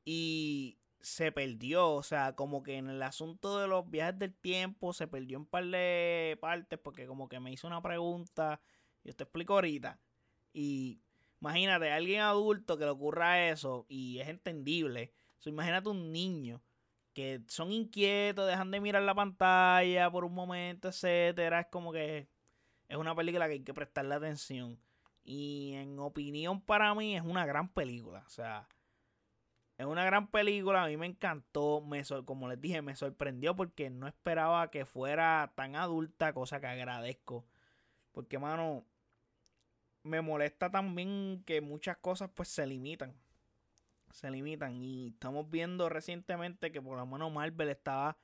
y 0.03 0.76
se 1.01 1.31
perdió, 1.31 1.91
o 1.91 2.03
sea, 2.03 2.35
como 2.35 2.63
que 2.63 2.77
en 2.77 2.89
el 2.89 3.01
asunto 3.03 3.59
de 3.59 3.67
los 3.67 3.89
viajes 3.89 4.17
del 4.19 4.33
tiempo 4.35 4.93
se 4.93 5.07
perdió 5.07 5.37
en 5.37 5.45
par 5.45 5.65
de 5.65 6.37
partes 6.41 6.79
porque 6.79 7.07
como 7.07 7.29
que 7.29 7.39
me 7.39 7.51
hizo 7.51 7.67
una 7.67 7.81
pregunta, 7.81 8.61
yo 9.03 9.15
te 9.15 9.23
explico 9.23 9.53
ahorita. 9.53 9.99
Y 10.53 11.01
imagínate, 11.41 11.91
alguien 11.91 12.21
adulto 12.21 12.77
que 12.77 12.85
le 12.85 12.91
ocurra 12.91 13.49
eso 13.49 13.85
y 13.89 14.19
es 14.19 14.27
entendible. 14.27 15.13
O 15.45 15.49
imagínate 15.49 15.89
un 15.89 16.11
niño 16.11 16.61
que 17.13 17.41
son 17.47 17.71
inquietos, 17.71 18.47
dejan 18.47 18.71
de 18.71 18.79
mirar 18.79 19.01
la 19.03 19.15
pantalla 19.15 20.11
por 20.11 20.25
un 20.25 20.33
momento, 20.33 20.89
etcétera. 20.89 21.61
Es 21.61 21.67
como 21.67 21.91
que 21.91 22.27
es 22.87 22.97
una 22.97 23.15
película 23.15 23.47
que 23.47 23.53
hay 23.53 23.63
que 23.63 23.73
prestarle 23.73 24.15
atención. 24.15 24.79
Y 25.23 25.73
en 25.73 25.99
opinión 25.99 26.61
para 26.61 26.93
mí 26.95 27.15
es 27.15 27.23
una 27.23 27.45
gran 27.45 27.69
película. 27.69 28.23
O 28.25 28.29
sea, 28.29 28.67
es 29.77 29.85
una 29.85 30.03
gran 30.05 30.27
película, 30.27 30.83
a 30.83 30.87
mí 30.87 30.97
me 30.97 31.05
encantó, 31.05 31.81
me 31.81 32.03
como 32.25 32.49
les 32.49 32.59
dije, 32.59 32.81
me 32.81 32.95
sorprendió 32.95 33.55
porque 33.55 33.89
no 33.91 34.07
esperaba 34.07 34.71
que 34.71 34.85
fuera 34.85 35.53
tan 35.55 35.75
adulta, 35.75 36.33
cosa 36.33 36.59
que 36.59 36.67
agradezco. 36.67 37.45
Porque, 38.11 38.39
mano, 38.39 38.85
me 40.01 40.21
molesta 40.21 40.71
también 40.71 41.43
que 41.45 41.61
muchas 41.61 41.97
cosas 41.97 42.31
pues 42.33 42.49
se 42.49 42.65
limitan. 42.65 43.13
Se 44.11 44.31
limitan. 44.31 44.81
Y 44.81 45.09
estamos 45.09 45.47
viendo 45.49 45.89
recientemente 45.89 46.71
que 46.71 46.81
por 46.81 46.97
lo 46.97 47.05
menos 47.05 47.31
Marvel 47.31 47.69
estaba 47.69 48.17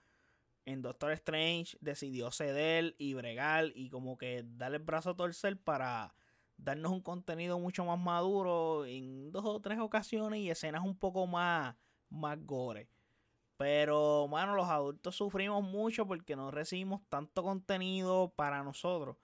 en 0.65 0.81
Doctor 0.81 1.11
Strange, 1.11 1.77
decidió 1.81 2.31
ceder 2.31 2.95
y 2.97 3.13
bregar 3.13 3.71
y 3.75 3.89
como 3.89 4.17
que 4.17 4.43
darle 4.43 4.77
el 4.77 4.83
brazo 4.83 5.11
a 5.11 5.15
torcer 5.15 5.57
para 5.57 6.15
darnos 6.57 6.91
un 6.91 7.01
contenido 7.01 7.59
mucho 7.59 7.85
más 7.85 7.99
maduro 7.99 8.85
en 8.85 9.31
dos 9.31 9.45
o 9.45 9.59
tres 9.59 9.79
ocasiones 9.79 10.39
y 10.39 10.49
escenas 10.49 10.83
un 10.83 10.97
poco 10.97 11.27
más, 11.27 11.75
más 12.09 12.37
gore. 12.45 12.87
Pero, 13.57 14.27
mano, 14.27 14.55
los 14.55 14.67
adultos 14.67 15.15
sufrimos 15.15 15.63
mucho 15.63 16.07
porque 16.07 16.35
no 16.35 16.51
recibimos 16.51 17.01
tanto 17.09 17.43
contenido 17.43 18.33
para 18.35 18.63
nosotros. 18.63 19.17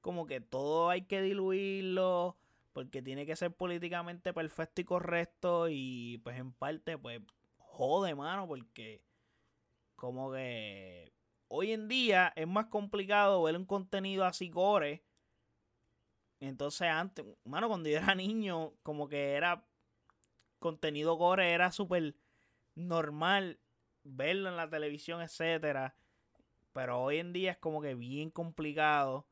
Como 0.00 0.26
que 0.26 0.40
todo 0.40 0.90
hay 0.90 1.02
que 1.02 1.22
diluirlo 1.22 2.36
porque 2.72 3.02
tiene 3.02 3.24
que 3.24 3.36
ser 3.36 3.54
políticamente 3.54 4.32
perfecto 4.32 4.80
y 4.80 4.84
correcto 4.84 5.68
y 5.70 6.20
pues 6.24 6.38
en 6.38 6.52
parte 6.52 6.98
pues 6.98 7.20
jode, 7.56 8.14
mano, 8.14 8.48
porque 8.48 9.00
como 9.96 10.32
que 10.32 11.12
hoy 11.48 11.72
en 11.72 11.88
día 11.88 12.32
es 12.36 12.48
más 12.48 12.66
complicado 12.66 13.42
ver 13.44 13.56
un 13.56 13.64
contenido 13.64 14.24
así 14.24 14.48
gore 14.48 15.04
entonces 16.46 16.88
antes, 16.88 17.24
mano, 17.44 17.68
cuando 17.68 17.88
yo 17.88 17.98
era 17.98 18.14
niño, 18.14 18.72
como 18.82 19.08
que 19.08 19.32
era 19.32 19.64
contenido 20.58 21.14
gore, 21.16 21.52
era 21.52 21.70
súper 21.72 22.14
normal 22.74 23.60
verlo 24.02 24.48
en 24.48 24.56
la 24.56 24.68
televisión, 24.68 25.20
etcétera. 25.20 25.96
Pero 26.72 27.02
hoy 27.02 27.18
en 27.18 27.32
día 27.32 27.52
es 27.52 27.58
como 27.58 27.80
que 27.80 27.94
bien 27.94 28.30
complicado. 28.30 29.26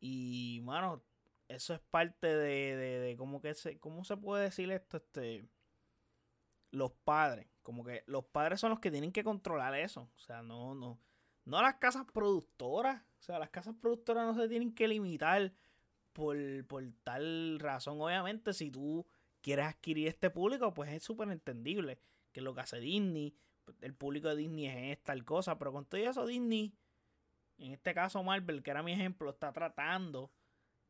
Y, 0.00 0.60
mano, 0.64 1.02
eso 1.48 1.74
es 1.74 1.80
parte 1.80 2.26
de, 2.26 2.76
de, 2.76 2.98
de 3.00 3.16
como 3.16 3.40
que 3.40 3.54
se, 3.54 3.78
¿cómo 3.78 4.04
se 4.04 4.16
puede 4.16 4.44
decir 4.44 4.70
esto? 4.70 4.98
Este, 4.98 5.48
los 6.70 6.92
padres. 6.92 7.48
Como 7.62 7.84
que 7.84 8.04
los 8.06 8.24
padres 8.26 8.60
son 8.60 8.70
los 8.70 8.80
que 8.80 8.90
tienen 8.90 9.12
que 9.12 9.24
controlar 9.24 9.74
eso. 9.74 10.10
O 10.16 10.20
sea, 10.20 10.42
no, 10.42 10.74
no. 10.74 10.98
No 11.44 11.62
las 11.62 11.76
casas 11.76 12.06
productoras. 12.12 13.02
O 13.20 13.22
sea, 13.22 13.38
las 13.38 13.50
casas 13.50 13.74
productoras 13.80 14.26
no 14.26 14.40
se 14.40 14.48
tienen 14.48 14.74
que 14.74 14.86
limitar 14.86 15.52
por, 16.14 16.38
tal 17.02 17.58
razón. 17.58 18.00
Obviamente, 18.00 18.54
si 18.54 18.70
tú 18.70 19.06
quieres 19.42 19.66
adquirir 19.66 20.08
este 20.08 20.30
público, 20.30 20.72
pues 20.72 20.90
es 20.90 21.02
súper 21.02 21.28
entendible. 21.30 21.98
Que 22.32 22.40
lo 22.40 22.54
que 22.54 22.62
hace 22.62 22.80
Disney, 22.80 23.36
el 23.82 23.94
público 23.94 24.28
de 24.28 24.36
Disney 24.36 24.66
es 24.66 25.02
tal 25.02 25.24
cosa. 25.24 25.58
Pero 25.58 25.72
con 25.72 25.84
todo 25.84 26.00
eso, 26.00 26.26
Disney, 26.26 26.72
en 27.58 27.72
este 27.72 27.92
caso 27.92 28.22
Marvel, 28.22 28.62
que 28.62 28.70
era 28.70 28.82
mi 28.82 28.92
ejemplo, 28.92 29.30
está 29.30 29.52
tratando 29.52 30.32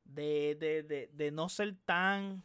de, 0.05 0.55
de, 0.55 1.09
de, 1.13 1.31
no 1.33 1.49
ser 1.49 1.77
tan 1.85 2.45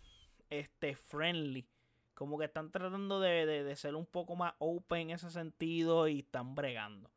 este, 0.49 0.95
friendly. 0.95 1.67
Como 2.13 2.37
que 2.37 2.45
están 2.45 2.71
tratando 2.71 3.19
de, 3.19 3.45
de 3.45 3.75
ser 3.75 3.95
un 3.95 4.05
poco 4.05 4.35
más 4.35 4.53
open 4.59 5.01
en 5.01 5.09
ese 5.11 5.29
sentido 5.29 6.07
y 6.07 6.19
están 6.19 6.55
bregando. 6.55 7.11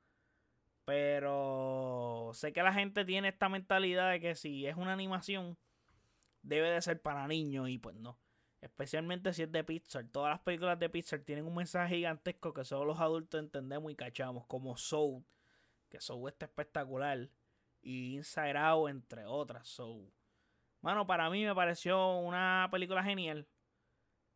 Pero 0.93 2.33
sé 2.35 2.53
que 2.53 2.63
la 2.63 2.75
gente 2.75 3.07
tiene 3.07 3.29
esta 3.29 3.49
mentalidad 3.49 4.11
de 4.11 4.21
que 4.21 4.35
si 4.35 4.67
es 4.67 4.77
una 4.77 4.93
animación, 4.93 5.57
debe 6.43 6.69
de 6.69 6.83
ser 6.83 7.01
para 7.01 7.27
niños 7.27 7.71
y 7.71 7.79
pues 7.79 7.97
no. 7.97 8.19
Especialmente 8.61 9.33
si 9.33 9.45
es 9.45 9.51
de 9.51 9.65
Pixar. 9.65 10.05
Todas 10.09 10.33
las 10.33 10.41
películas 10.41 10.79
de 10.79 10.91
Pixar 10.91 11.21
tienen 11.21 11.47
un 11.47 11.55
mensaje 11.55 11.97
gigantesco 11.97 12.53
que 12.53 12.67
solo 12.67 12.85
los 12.85 13.01
adultos 13.01 13.41
entendemos 13.41 13.91
y 13.91 13.97
cachamos. 13.97 14.45
Como 14.47 14.77
Soul, 14.77 15.25
que 15.89 15.99
Soul 15.99 16.29
está 16.29 16.45
espectacular. 16.45 17.31
Y 17.81 18.17
Inside 18.17 18.59
Out, 18.59 18.91
entre 18.91 19.25
otras. 19.25 19.67
Soul. 19.67 20.13
Bueno, 20.83 21.07
para 21.07 21.31
mí 21.31 21.43
me 21.43 21.55
pareció 21.55 22.19
una 22.19 22.69
película 22.71 23.03
genial. 23.03 23.49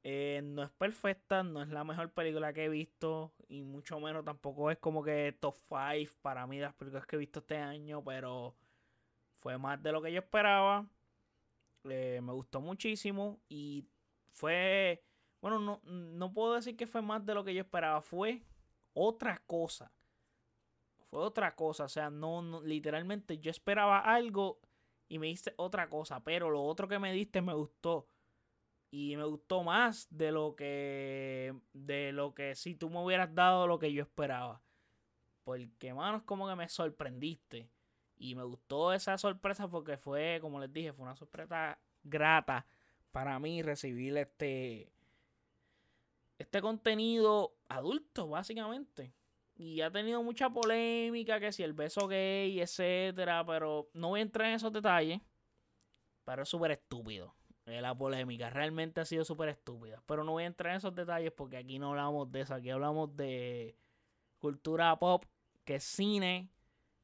Eh, 0.05 0.41
no 0.43 0.63
es 0.63 0.71
perfecta, 0.71 1.43
no 1.43 1.61
es 1.61 1.69
la 1.69 1.85
mejor 1.85 2.13
película 2.13 2.55
que 2.55 2.65
he 2.65 2.69
visto 2.71 3.35
y 3.49 3.63
mucho 3.63 4.01
menos 4.01 4.25
tampoco 4.25 4.71
es 4.71 4.79
como 4.79 5.03
que 5.03 5.37
top 5.41 5.57
5 5.69 6.13
para 6.23 6.47
mí 6.47 6.59
las 6.59 6.75
películas 6.75 7.07
que 7.07 7.17
he 7.17 7.19
visto 7.19 7.41
este 7.41 7.57
año, 7.57 8.03
pero 8.03 8.55
fue 9.39 9.59
más 9.59 9.83
de 9.83 9.93
lo 9.93 10.03
que 10.03 10.13
yo 10.13 10.21
esperaba. 10.21 10.87
Eh, 11.85 12.21
me 12.23 12.33
gustó 12.33 12.61
muchísimo 12.61 13.41
y 13.49 13.87
fue, 14.33 15.05
bueno, 15.41 15.59
no, 15.61 15.81
no 15.85 16.33
puedo 16.33 16.55
decir 16.55 16.77
que 16.77 16.87
fue 16.87 17.03
más 17.03 17.25
de 17.25 17.35
lo 17.35 17.45
que 17.45 17.55
yo 17.55 17.61
esperaba, 17.61 18.01
fue 18.01 18.43
otra 18.93 19.43
cosa. 19.47 19.93
Fue 21.09 21.21
otra 21.21 21.55
cosa, 21.55 21.85
o 21.85 21.89
sea, 21.89 22.11
no, 22.11 22.43
no 22.43 22.61
literalmente 22.63 23.39
yo 23.39 23.51
esperaba 23.51 24.01
algo 24.01 24.59
y 25.09 25.21
me 25.21 25.29
diste 25.29 25.55
otra 25.57 25.89
cosa, 25.89 26.25
pero 26.25 26.51
lo 26.51 26.65
otro 26.65 26.89
que 26.89 26.99
me 26.99 27.13
diste 27.13 27.41
me 27.41 27.55
gustó 27.55 28.09
y 28.91 29.17
me 29.17 29.25
gustó 29.25 29.63
más 29.63 30.07
de 30.11 30.33
lo 30.33 30.55
que 30.57 31.55
de 31.73 32.13
lo 32.13 32.35
que 32.35 32.55
si 32.55 32.75
tú 32.75 32.91
me 32.91 33.03
hubieras 33.03 33.35
dado 33.35 33.67
lo 33.67 33.79
que 33.79 33.93
yo 33.93 34.03
esperaba. 34.03 34.63
Porque, 35.45 35.95
mano, 35.95 36.19
es 36.19 36.23
como 36.25 36.49
que 36.49 36.57
me 36.57 36.69
sorprendiste. 36.69 37.71
Y 38.19 38.35
me 38.35 38.43
gustó 38.43 38.93
esa 38.93 39.17
sorpresa 39.19 39.69
porque 39.69 39.97
fue, 39.97 40.39
como 40.41 40.59
les 40.59 40.73
dije, 40.73 40.93
fue 40.93 41.05
una 41.05 41.15
sorpresa 41.15 41.79
grata 42.03 42.67
para 43.13 43.39
mí 43.39 43.63
recibir 43.63 44.17
este 44.17 44.91
este 46.39 46.61
contenido 46.61 47.55
adulto, 47.69 48.29
básicamente. 48.29 49.13
Y 49.55 49.81
ha 49.83 49.91
tenido 49.91 50.23
mucha 50.23 50.51
polémica, 50.51 51.39
que 51.39 51.53
si 51.53 51.63
el 51.63 51.75
beso 51.75 52.09
gay, 52.09 52.61
etcétera, 52.61 53.45
pero 53.47 53.89
no 53.95 54.09
voy 54.09 54.21
a 54.21 54.23
entrar 54.25 54.49
en 54.49 54.55
esos 54.55 54.73
detalles. 54.73 55.21
Pero 56.25 56.43
es 56.43 56.49
súper 56.49 56.73
estúpido. 56.73 57.36
La 57.67 57.97
polémica 57.97 58.49
realmente 58.49 59.01
ha 59.01 59.05
sido 59.05 59.25
súper 59.25 59.49
estúpida. 59.49 60.01
Pero 60.07 60.23
no 60.23 60.33
voy 60.33 60.45
a 60.45 60.47
entrar 60.47 60.73
en 60.73 60.79
esos 60.79 60.95
detalles 60.95 61.33
porque 61.33 61.57
aquí 61.57 61.79
no 61.81 61.91
hablamos 61.91 62.31
de 62.31 62.41
eso. 62.43 62.55
Aquí 62.55 62.71
hablamos 62.71 63.17
de 63.17 63.77
cultura 64.39 64.97
pop, 64.97 65.25
que 65.65 65.77
es 65.77 65.85
cine, 65.85 66.49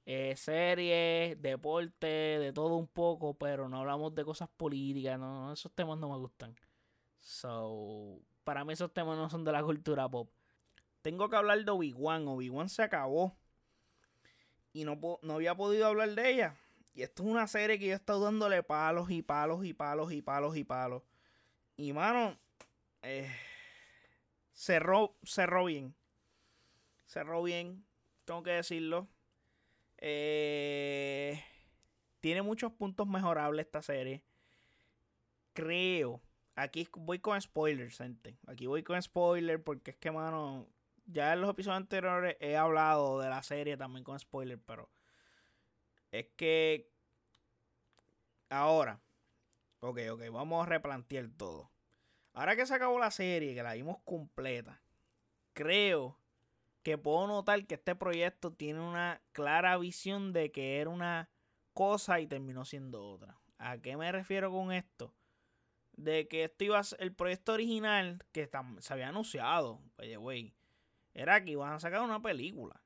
eh, 0.06 0.34
series, 0.36 1.40
deporte, 1.42 2.06
de 2.06 2.52
todo 2.52 2.76
un 2.76 2.86
poco. 2.86 3.34
Pero 3.34 3.68
no 3.68 3.80
hablamos 3.80 4.14
de 4.14 4.24
cosas 4.24 4.48
políticas. 4.56 5.18
No, 5.18 5.52
esos 5.52 5.72
temas 5.72 5.98
no 5.98 6.08
me 6.08 6.16
gustan. 6.18 6.54
So, 7.20 8.20
para 8.44 8.64
mí 8.64 8.72
esos 8.72 8.92
temas 8.92 9.18
no 9.18 9.28
son 9.28 9.44
de 9.44 9.50
la 9.50 9.64
cultura 9.64 10.08
pop. 10.08 10.30
Tengo 11.02 11.28
que 11.28 11.36
hablar 11.36 11.64
de 11.64 11.72
Obi-Wan. 11.72 12.28
Obi-Wan 12.28 12.68
se 12.68 12.82
acabó. 12.82 13.36
Y 14.72 14.84
no, 14.84 14.98
no 15.22 15.34
había 15.34 15.56
podido 15.56 15.86
hablar 15.86 16.14
de 16.14 16.30
ella 16.30 16.56
y 16.94 17.02
esto 17.02 17.22
es 17.22 17.28
una 17.28 17.46
serie 17.46 17.78
que 17.78 17.86
yo 17.86 17.92
he 17.92 17.96
estado 17.96 18.24
dándole 18.24 18.62
palos 18.62 19.10
y 19.10 19.22
palos 19.22 19.64
y 19.64 19.72
palos 19.72 20.12
y 20.12 20.22
palos 20.22 20.56
y 20.56 20.64
palos. 20.64 21.02
Y 21.76 21.92
mano, 21.92 22.38
eh, 23.02 23.30
cerró, 24.52 25.16
cerró 25.22 25.64
bien. 25.64 25.94
Cerró 27.06 27.42
bien, 27.42 27.84
tengo 28.24 28.42
que 28.42 28.50
decirlo. 28.52 29.08
Eh, 29.98 31.42
tiene 32.20 32.42
muchos 32.42 32.72
puntos 32.72 33.06
mejorables 33.06 33.66
esta 33.66 33.82
serie. 33.82 34.22
Creo. 35.54 36.20
Aquí 36.54 36.86
voy 36.92 37.18
con 37.18 37.40
spoilers, 37.40 37.98
gente. 37.98 38.36
Aquí 38.46 38.66
voy 38.66 38.82
con 38.82 39.00
spoilers 39.00 39.62
porque 39.62 39.92
es 39.92 39.96
que, 39.96 40.10
mano, 40.10 40.68
ya 41.06 41.32
en 41.32 41.40
los 41.40 41.50
episodios 41.50 41.78
anteriores 41.78 42.36
he 42.40 42.56
hablado 42.56 43.18
de 43.20 43.30
la 43.30 43.42
serie 43.42 43.76
también 43.78 44.04
con 44.04 44.18
spoilers, 44.18 44.60
pero 44.66 44.90
es 46.12 46.26
que 46.36 46.88
ahora, 48.50 49.00
ok, 49.80 49.98
ok, 50.12 50.22
vamos 50.30 50.62
a 50.62 50.68
replantear 50.68 51.28
todo. 51.36 51.70
Ahora 52.34 52.54
que 52.54 52.66
se 52.66 52.74
acabó 52.74 52.98
la 52.98 53.10
serie, 53.10 53.54
que 53.54 53.62
la 53.62 53.74
vimos 53.74 53.98
completa, 54.04 54.80
creo 55.54 56.18
que 56.82 56.98
puedo 56.98 57.26
notar 57.26 57.66
que 57.66 57.74
este 57.74 57.94
proyecto 57.94 58.52
tiene 58.52 58.80
una 58.80 59.22
clara 59.32 59.76
visión 59.78 60.32
de 60.32 60.50
que 60.52 60.80
era 60.80 60.90
una 60.90 61.30
cosa 61.72 62.20
y 62.20 62.26
terminó 62.26 62.64
siendo 62.64 63.04
otra. 63.04 63.38
¿A 63.58 63.78
qué 63.78 63.96
me 63.96 64.10
refiero 64.12 64.50
con 64.50 64.72
esto? 64.72 65.14
De 65.92 66.26
que 66.26 66.44
esto 66.44 66.64
iba 66.64 66.78
a 66.78 66.84
ser 66.84 67.00
el 67.02 67.14
proyecto 67.14 67.52
original 67.52 68.24
que 68.32 68.50
se 68.80 68.92
había 68.92 69.08
anunciado, 69.08 69.80
güey, 70.18 70.54
era 71.14 71.44
que 71.44 71.52
iban 71.52 71.72
a 71.72 71.80
sacar 71.80 72.02
una 72.02 72.20
película. 72.20 72.82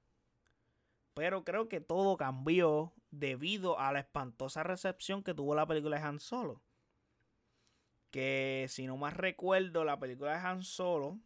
Pero 1.15 1.45
creo 1.45 1.69
que 1.69 1.81
todo 1.81 2.17
cambió 2.17 2.93
debido 3.19 3.79
a 3.79 3.93
la 3.93 4.01
espantosa 4.01 4.63
recepción 4.63 5.23
que 5.23 5.35
tuvo 5.35 5.55
la 5.55 5.67
película 5.67 5.99
de 5.99 6.05
Han 6.05 6.21
Solo. 6.21 6.63
Que 8.11 8.67
si 8.69 8.87
no 8.87 8.97
más 8.97 9.15
recuerdo, 9.15 9.85
la 9.85 9.99
película 9.99 10.33
de 10.33 10.47
Han 10.47 10.63
Solo, 10.63 11.19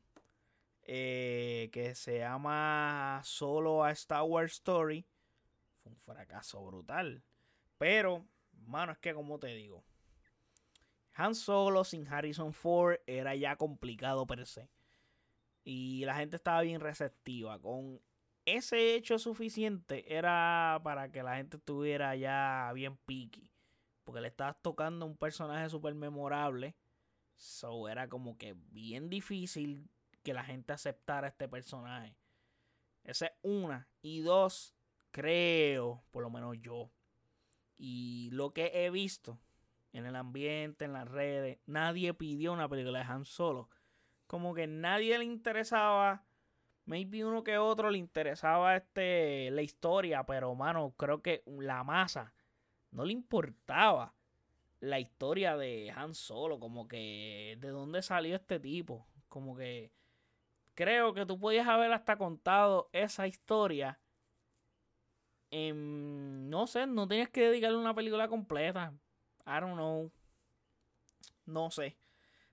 eh, 0.83 1.69
que 1.73 1.95
se 1.95 2.19
llama 2.19 3.21
Solo 3.25 3.85
a 3.85 3.91
Star 3.93 4.23
Wars 4.23 4.53
Story, 4.55 5.07
fue 5.83 5.93
un 5.93 5.99
fracaso 5.99 6.65
brutal. 6.65 7.23
Pero, 7.79 8.27
mano, 8.53 8.93
es 8.93 8.99
que 8.99 9.15
como 9.15 9.39
te 9.39 9.49
digo, 9.49 9.85
Han 11.15 11.35
Solo 11.35 11.85
sin 11.85 12.07
Harrison 12.09 12.53
Ford 12.53 12.99
era 13.07 13.35
ya 13.35 13.57
complicado 13.57 14.27
per 14.27 14.47
se. 14.47 14.69
Y 15.65 16.05
la 16.05 16.17
gente 16.17 16.37
estaba 16.37 16.63
bien 16.63 16.81
receptiva. 16.81 17.59
Con 17.61 18.01
ese 18.45 18.95
hecho 18.95 19.19
suficiente 19.19 20.17
era 20.17 20.81
para 20.83 21.11
que 21.11 21.23
la 21.23 21.37
gente 21.37 21.57
estuviera 21.59 22.17
ya 22.17 22.71
bien 22.75 22.97
piqui. 23.07 23.51
Porque 24.05 24.21
le 24.21 24.29
estabas 24.29 24.61
tocando 24.61 25.07
un 25.07 25.17
personaje 25.17 25.69
súper 25.69 25.95
memorable. 25.95 26.77
So 27.37 27.89
era 27.89 28.09
como 28.09 28.37
que 28.37 28.55
bien 28.71 29.09
difícil 29.09 29.89
que 30.23 30.35
la 30.35 30.45
gente 30.45 30.73
aceptara 30.73 31.29
este 31.29 31.49
personaje. 31.49 32.17
Esa 33.05 33.27
es 33.27 33.33
una. 33.43 33.89
Y 34.03 34.21
dos, 34.21 34.75
creo, 35.11 36.05
por 36.11 36.23
lo 36.23 36.31
menos 36.31 36.57
yo, 36.61 36.91
y 37.83 38.29
lo 38.33 38.53
que 38.53 38.71
he 38.75 38.91
visto 38.91 39.41
en 39.95 40.05
el 40.05 40.15
ambiente, 40.15 40.85
en 40.85 40.93
las 40.93 41.09
redes, 41.09 41.59
nadie 41.65 42.13
pidió 42.13 42.53
una 42.53 42.69
película 42.69 42.99
de 42.99 43.07
Han 43.07 43.25
Solo. 43.25 43.71
Como 44.27 44.55
que 44.55 44.67
nadie 44.67 45.17
le 45.17 45.25
interesaba. 45.25 46.27
Maybe 46.91 47.25
uno 47.25 47.45
que 47.45 47.57
otro 47.57 47.89
le 47.89 47.99
interesaba 47.99 48.75
este 48.75 49.53
la 49.53 49.63
historia, 49.63 50.25
pero 50.25 50.53
mano, 50.57 50.93
creo 50.97 51.23
que 51.23 51.45
la 51.47 51.85
masa 51.85 52.35
no 52.91 53.05
le 53.05 53.13
importaba 53.13 54.13
la 54.81 54.99
historia 54.99 55.57
de 55.57 55.93
Han 55.95 56.15
Solo, 56.15 56.59
como 56.59 56.89
que 56.89 57.57
de 57.61 57.69
dónde 57.69 58.03
salió 58.03 58.35
este 58.35 58.59
tipo, 58.59 59.07
como 59.29 59.57
que 59.57 59.93
creo 60.75 61.15
que 61.15 61.27
tú 61.27 61.39
podías 61.39 61.69
haber 61.69 61.93
hasta 61.93 62.17
contado 62.17 62.91
esa 62.93 63.29
historia 63.29 64.01
no 65.53 66.67
sé, 66.67 66.89
no 66.89 67.07
tenías 67.07 67.31
que 67.31 67.43
dedicarle 67.43 67.79
una 67.79 67.95
película 67.95 68.27
completa. 68.27 68.93
I 69.47 69.61
don't 69.61 69.75
know. 69.75 70.11
No 71.47 71.71
sé. 71.71 71.97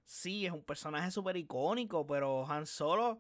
Sí, 0.06 0.46
es 0.46 0.51
un 0.51 0.63
personaje 0.63 1.10
súper 1.12 1.38
icónico, 1.38 2.06
pero 2.06 2.46
Han 2.48 2.67
Solo 2.67 3.20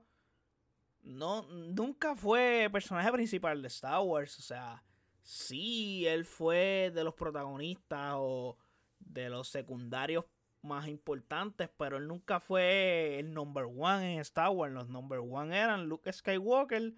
no, 1.07 1.43
nunca 1.43 2.15
fue 2.15 2.69
personaje 2.71 3.11
principal 3.11 3.61
de 3.61 3.67
Star 3.67 4.01
Wars. 4.01 4.39
O 4.39 4.41
sea, 4.41 4.83
sí, 5.21 6.05
él 6.07 6.25
fue 6.25 6.91
de 6.93 7.03
los 7.03 7.13
protagonistas 7.15 8.13
o 8.17 8.57
de 8.99 9.29
los 9.29 9.47
secundarios 9.47 10.25
más 10.61 10.87
importantes, 10.87 11.69
pero 11.77 11.97
él 11.97 12.07
nunca 12.07 12.39
fue 12.39 13.19
el 13.19 13.33
number 13.33 13.65
one 13.65 14.15
en 14.15 14.19
Star 14.19 14.49
Wars. 14.49 14.73
Los 14.73 14.89
number 14.89 15.19
one 15.19 15.57
eran 15.57 15.87
Luke 15.87 16.11
Skywalker 16.11 16.93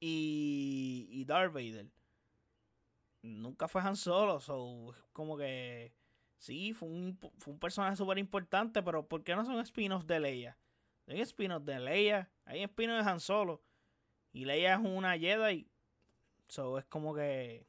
y, 0.00 1.08
y 1.10 1.24
Darth 1.24 1.52
Vader 1.52 1.90
nunca 3.26 3.68
fue 3.68 3.82
Han 3.82 3.96
Solo, 3.96 4.40
so, 4.40 4.94
como 5.12 5.36
que 5.36 5.92
sí, 6.38 6.72
fue 6.72 6.88
un, 6.88 7.18
fue 7.38 7.52
un 7.52 7.58
personaje 7.58 7.96
súper 7.96 8.18
importante, 8.18 8.82
pero 8.82 9.06
¿por 9.06 9.22
qué 9.24 9.34
no 9.34 9.44
son 9.44 9.58
spin-offs 9.60 10.06
de 10.06 10.20
Leia? 10.20 10.58
Spin-offs 11.06 11.66
de 11.66 11.80
Leia, 11.80 12.30
hay 12.46 12.62
spin-offs 12.62 13.04
de 13.04 13.10
Han 13.10 13.20
Solo, 13.20 13.62
y 14.32 14.44
Leia 14.44 14.74
es 14.74 14.80
una 14.80 15.18
Jedi, 15.18 15.68
so, 16.48 16.78
es 16.78 16.84
como 16.86 17.14
que, 17.14 17.66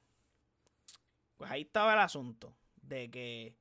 pues 1.35 1.51
ahí 1.51 1.63
estaba 1.63 1.93
el 1.93 1.99
asunto, 1.99 2.55
de 2.81 3.11
que, 3.11 3.57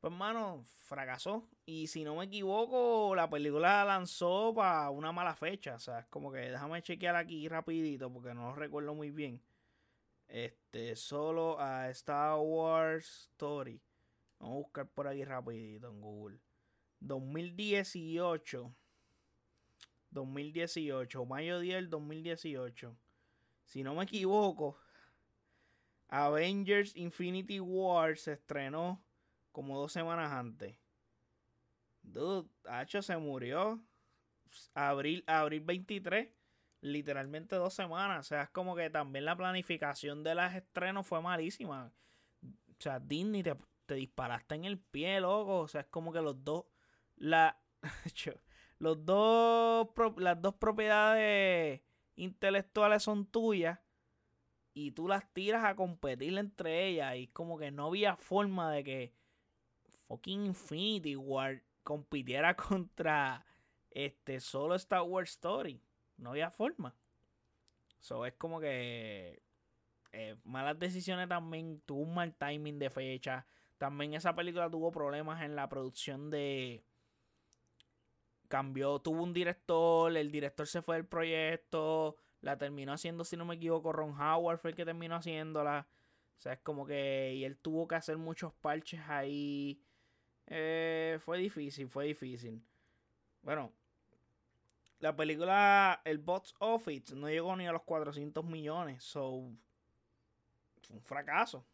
pues 0.00 0.12
hermano, 0.12 0.64
fracasó, 0.64 1.48
y 1.64 1.86
si 1.86 2.02
no 2.02 2.16
me 2.16 2.24
equivoco, 2.24 3.14
la 3.14 3.30
película 3.30 3.84
lanzó 3.84 4.52
para 4.54 4.90
una 4.90 5.12
mala 5.12 5.36
fecha, 5.36 5.76
o 5.76 5.78
sea, 5.78 6.00
es 6.00 6.06
como 6.06 6.32
que 6.32 6.40
déjame 6.40 6.82
chequear 6.82 7.14
aquí 7.14 7.48
rapidito, 7.48 8.12
porque 8.12 8.34
no 8.34 8.48
lo 8.48 8.54
recuerdo 8.56 8.94
muy 8.94 9.12
bien 9.12 9.40
este, 10.30 10.94
solo 10.96 11.60
a 11.60 11.90
Star 11.90 12.38
Wars 12.38 13.28
Story. 13.32 13.80
Vamos 14.38 14.54
a 14.54 14.58
buscar 14.58 14.88
por 14.88 15.08
aquí 15.08 15.24
rapidito 15.24 15.88
en 15.88 16.00
Google. 16.00 16.38
2018. 17.00 18.74
2018. 20.10 21.24
Mayo 21.24 21.60
10 21.60 21.90
2018. 21.90 22.96
Si 23.64 23.82
no 23.82 23.94
me 23.94 24.04
equivoco. 24.04 24.78
Avengers 26.08 26.96
Infinity 26.96 27.60
War 27.60 28.18
se 28.18 28.32
estrenó 28.32 29.00
como 29.52 29.78
dos 29.78 29.92
semanas 29.92 30.32
antes. 30.32 30.76
Dude, 32.02 32.48
Hacho 32.64 33.02
se 33.02 33.16
murió. 33.16 33.80
Abril, 34.74 35.22
abril 35.28 35.60
23 35.60 36.28
literalmente 36.80 37.56
dos 37.56 37.74
semanas. 37.74 38.26
O 38.26 38.28
sea, 38.28 38.42
es 38.42 38.50
como 38.50 38.74
que 38.74 38.90
también 38.90 39.24
la 39.24 39.36
planificación 39.36 40.22
de 40.22 40.34
las 40.34 40.54
estrenos 40.54 41.06
fue 41.06 41.20
malísima. 41.20 41.92
O 42.42 42.82
sea, 42.82 42.98
Disney 42.98 43.42
te, 43.42 43.56
te 43.86 43.94
disparaste 43.94 44.54
en 44.54 44.64
el 44.64 44.78
pie, 44.78 45.20
loco. 45.20 45.60
O 45.60 45.68
sea, 45.68 45.82
es 45.82 45.86
como 45.88 46.12
que 46.12 46.20
los 46.20 46.42
dos. 46.44 46.64
La, 47.16 47.60
dos. 48.80 49.88
Las 50.16 50.40
dos 50.42 50.54
propiedades 50.54 51.80
intelectuales 52.16 53.02
son 53.02 53.26
tuyas. 53.26 53.78
Y 54.72 54.92
tú 54.92 55.08
las 55.08 55.32
tiras 55.32 55.64
a 55.64 55.76
competir 55.76 56.36
entre 56.38 56.86
ellas. 56.86 57.16
Y 57.16 57.28
como 57.28 57.58
que 57.58 57.70
no 57.70 57.86
había 57.86 58.16
forma 58.16 58.72
de 58.72 58.84
que 58.84 59.12
fucking 60.08 60.46
Infinity 60.46 61.16
War 61.16 61.62
compitiera 61.82 62.56
contra 62.56 63.44
este 63.90 64.40
solo 64.40 64.74
Star 64.74 65.02
Wars 65.02 65.30
Story. 65.30 65.80
No 66.16 66.30
había 66.30 66.50
forma. 66.50 66.94
So 68.00 68.24
es 68.26 68.34
como 68.34 68.60
que 68.60 69.42
eh, 70.12 70.36
malas 70.44 70.78
decisiones 70.78 71.28
también. 71.28 71.80
Tuvo 71.86 72.02
un 72.02 72.14
mal 72.14 72.34
timing 72.34 72.78
de 72.78 72.90
fecha. 72.90 73.46
También 73.78 74.14
esa 74.14 74.34
película 74.34 74.70
tuvo 74.70 74.90
problemas 74.90 75.42
en 75.42 75.56
la 75.56 75.68
producción 75.68 76.30
de. 76.30 76.82
Cambió, 78.50 78.98
tuvo 78.98 79.22
un 79.22 79.32
director, 79.32 80.16
el 80.16 80.32
director 80.32 80.66
se 80.66 80.82
fue 80.82 80.96
del 80.96 81.06
proyecto, 81.06 82.16
la 82.40 82.58
terminó 82.58 82.92
haciendo, 82.92 83.22
si 83.24 83.36
no 83.36 83.44
me 83.44 83.54
equivoco, 83.54 83.92
Ron 83.92 84.20
Howard 84.20 84.58
fue 84.58 84.70
el 84.70 84.76
que 84.76 84.84
terminó 84.84 85.14
haciéndola. 85.14 85.86
O 86.36 86.40
sea, 86.40 86.54
es 86.54 86.58
como 86.58 86.84
que. 86.84 87.34
Y 87.36 87.44
él 87.44 87.56
tuvo 87.58 87.86
que 87.86 87.94
hacer 87.94 88.16
muchos 88.16 88.52
parches 88.54 89.00
ahí. 89.08 89.80
Eh, 90.48 91.18
fue 91.20 91.38
difícil, 91.38 91.88
fue 91.88 92.06
difícil. 92.06 92.60
Bueno, 93.42 93.72
la 94.98 95.14
película, 95.14 96.00
el 96.04 96.18
box 96.18 96.52
office, 96.58 97.14
no 97.14 97.28
llegó 97.28 97.54
ni 97.54 97.68
a 97.68 97.72
los 97.72 97.82
400 97.82 98.44
millones. 98.44 99.04
So, 99.04 99.48
fue 100.82 100.96
un 100.96 101.02
fracaso. 101.02 101.64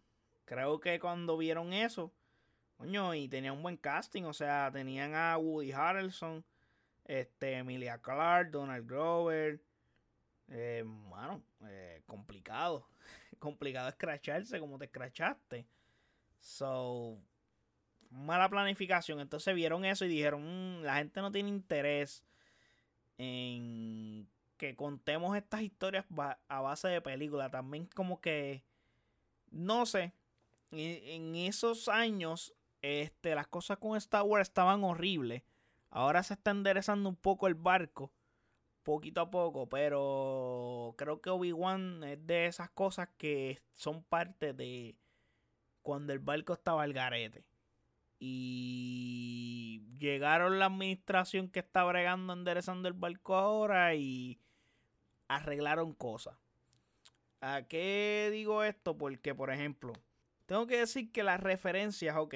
Creo 0.45 0.79
que 0.79 1.01
cuando 1.01 1.39
vieron 1.39 1.73
eso, 1.73 2.13
coño, 2.77 3.15
y 3.15 3.29
tenía 3.29 3.55
un 3.55 3.63
buen 3.63 3.79
casting, 3.79 4.25
o 4.25 4.35
sea, 4.35 4.71
tenían 4.71 5.15
a 5.15 5.39
Woody 5.39 5.73
Harrelson, 5.73 6.45
este, 7.07 7.55
Emilia 7.55 7.99
Clarke, 7.99 8.51
Donald 8.51 8.87
Grover. 8.87 9.61
Eh, 10.49 10.85
bueno, 10.87 11.43
eh, 11.67 12.03
complicado. 12.07 12.87
complicado 13.39 13.89
escracharse 13.89 14.61
como 14.61 14.79
te 14.79 14.87
escrachaste. 14.87 15.67
So, 16.41 17.19
mala 18.11 18.49
planificación. 18.49 19.21
Entonces 19.21 19.55
vieron 19.55 19.85
eso 19.85 20.05
y 20.05 20.09
dijeron, 20.09 20.81
mm, 20.81 20.83
la 20.83 20.97
gente 20.97 21.21
no 21.21 21.33
tiene 21.33 21.49
interés 21.49 22.23
en 23.19 24.29
que 24.57 24.75
contemos 24.75 25.37
estas 25.37 25.63
historias 25.63 26.05
a 26.49 26.61
base 26.61 26.89
de 26.89 27.01
película. 27.01 27.51
También 27.51 27.87
como 27.87 28.21
que, 28.21 28.63
no 29.51 29.87
sé, 29.87 30.13
en 30.71 31.35
esos 31.35 31.89
años 31.89 32.55
este, 32.83 33.35
las 33.35 33.47
cosas 33.47 33.79
con 33.79 33.97
Star 33.97 34.23
Wars 34.23 34.49
estaban 34.49 34.85
horribles. 34.85 35.43
Ahora 35.97 36.23
se 36.23 36.35
está 36.35 36.51
enderezando 36.51 37.09
un 37.09 37.17
poco 37.17 37.47
el 37.47 37.55
barco, 37.55 38.13
poquito 38.83 39.23
a 39.23 39.31
poco, 39.31 39.67
pero 39.67 40.95
creo 40.99 41.23
que 41.23 41.31
Obi-Wan 41.31 42.05
es 42.05 42.27
de 42.27 42.45
esas 42.45 42.69
cosas 42.69 43.09
que 43.17 43.63
son 43.73 44.03
parte 44.05 44.53
de 44.53 44.95
cuando 45.81 46.13
el 46.13 46.19
barco 46.19 46.53
estaba 46.53 46.83
al 46.83 46.93
garete. 46.93 47.47
Y 48.19 49.87
llegaron 49.99 50.59
la 50.59 50.67
administración 50.67 51.49
que 51.49 51.61
está 51.61 51.83
bregando 51.85 52.35
enderezando 52.35 52.89
el 52.89 52.95
barco 52.95 53.35
ahora 53.35 53.95
y 53.95 54.39
arreglaron 55.29 55.95
cosas. 55.95 56.37
¿A 57.41 57.63
qué 57.63 58.29
digo 58.31 58.65
esto? 58.65 58.99
Porque, 58.99 59.35
por 59.35 59.49
ejemplo, 59.49 59.95
tengo 60.45 60.67
que 60.67 60.77
decir 60.77 61.11
que 61.11 61.23
las 61.23 61.41
referencias, 61.41 62.19
ok. 62.19 62.35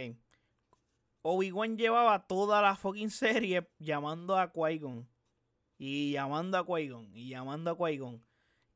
Obi-Wan 1.22 1.76
llevaba 1.76 2.26
toda 2.26 2.62
la 2.62 2.76
fucking 2.76 3.10
serie 3.10 3.68
llamando 3.78 4.36
a 4.36 4.52
Qui-Gon. 4.52 5.08
Y 5.78 6.12
llamando 6.12 6.58
a 6.58 6.66
Qui-Gon. 6.66 7.14
Y 7.14 7.28
llamando 7.28 7.70
a 7.70 7.76
Qui-Gon. 7.76 8.24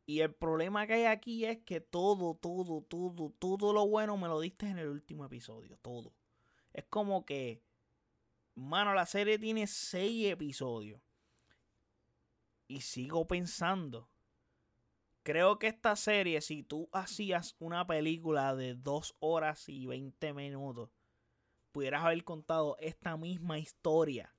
Y 0.06 0.20
el 0.20 0.34
problema 0.34 0.86
que 0.86 0.94
hay 0.94 1.04
aquí 1.04 1.46
es 1.46 1.58
que 1.58 1.80
todo, 1.80 2.34
todo, 2.34 2.82
todo, 2.82 3.30
todo 3.38 3.72
lo 3.72 3.88
bueno 3.88 4.16
me 4.18 4.28
lo 4.28 4.40
diste 4.40 4.68
en 4.68 4.78
el 4.78 4.88
último 4.88 5.24
episodio. 5.24 5.78
Todo. 5.78 6.12
Es 6.74 6.84
como 6.84 7.24
que, 7.24 7.62
mano, 8.54 8.92
la 8.92 9.06
serie 9.06 9.38
tiene 9.38 9.66
seis 9.66 10.30
episodios. 10.30 11.00
Y 12.68 12.82
sigo 12.82 13.26
pensando. 13.26 14.10
Creo 15.22 15.58
que 15.58 15.68
esta 15.68 15.96
serie, 15.96 16.42
si 16.42 16.62
tú 16.62 16.90
hacías 16.92 17.56
una 17.58 17.86
película 17.86 18.54
de 18.54 18.74
dos 18.74 19.16
horas 19.20 19.70
y 19.70 19.86
20 19.86 20.34
minutos, 20.34 20.90
pudieras 21.74 22.04
haber 22.04 22.22
contado 22.22 22.76
esta 22.78 23.16
misma 23.16 23.58
historia 23.58 24.32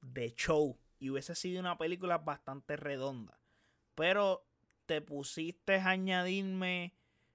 de 0.00 0.32
show. 0.36 0.78
Y 1.00 1.10
hubiese 1.10 1.34
sido 1.34 1.58
una 1.58 1.76
película 1.76 2.18
bastante 2.18 2.76
redonda. 2.76 3.40
Pero 3.96 4.46
te 4.86 5.02
pusiste 5.02 5.74
a 5.74 5.90
añadirme 5.90 6.94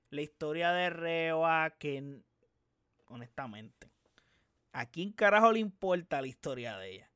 la 0.10 0.22
historia 0.22 0.72
de 0.72 0.90
Reba 0.90 1.70
que 1.72 2.22
honestamente 3.08 3.92
¿a 4.72 4.86
quién 4.86 5.12
carajo 5.12 5.52
le 5.52 5.60
importa 5.60 6.22
la 6.22 6.28
historia 6.28 6.78
de 6.78 6.96
ella? 6.96 7.12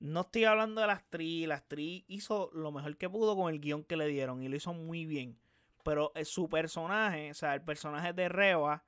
No 0.00 0.22
estoy 0.22 0.44
hablando 0.44 0.80
de 0.80 0.88
la 0.88 0.94
actriz, 0.94 1.46
la 1.46 1.54
actriz 1.54 2.04
hizo 2.08 2.50
lo 2.52 2.72
mejor 2.72 2.96
que 2.96 3.08
pudo 3.08 3.36
con 3.36 3.54
el 3.54 3.60
guion 3.60 3.84
que 3.84 3.96
le 3.96 4.08
dieron 4.08 4.42
y 4.42 4.48
lo 4.48 4.56
hizo 4.56 4.74
muy 4.74 5.06
bien. 5.06 5.38
Pero 5.84 6.12
su 6.24 6.48
personaje, 6.48 7.30
o 7.30 7.34
sea, 7.34 7.54
el 7.54 7.62
personaje 7.62 8.12
de 8.12 8.28
Reba, 8.28 8.84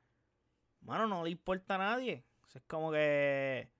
mano, 0.81 1.07
no 1.07 1.25
le 1.25 1.31
importa 1.31 1.77
a 1.77 1.79
nadie. 1.79 2.25
es 2.55 2.62
como 2.67 2.91
que 2.93 3.71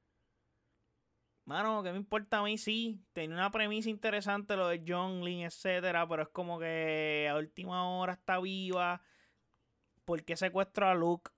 Mano, 1.49 1.83
que 1.83 1.93
me 1.93 1.97
importa 1.97 2.41
a 2.41 2.43
mí? 2.43 2.59
Sí, 2.59 3.01
tenía 3.15 3.35
una 3.37 3.51
premisa 3.51 3.89
interesante 3.89 4.55
lo 4.55 4.69
de 4.69 4.85
John 4.87 5.25
Lynn, 5.25 5.47
etcétera, 5.47 6.07
pero 6.07 6.25
es 6.25 6.29
como 6.29 6.59
que 6.59 7.27
a 7.31 7.37
última 7.37 7.89
hora 7.89 8.13
está 8.13 8.39
viva. 8.39 9.01
¿Por 10.05 10.25
qué 10.25 10.37
secuestro 10.37 10.89
a 10.89 10.95
Luke? 10.95 11.31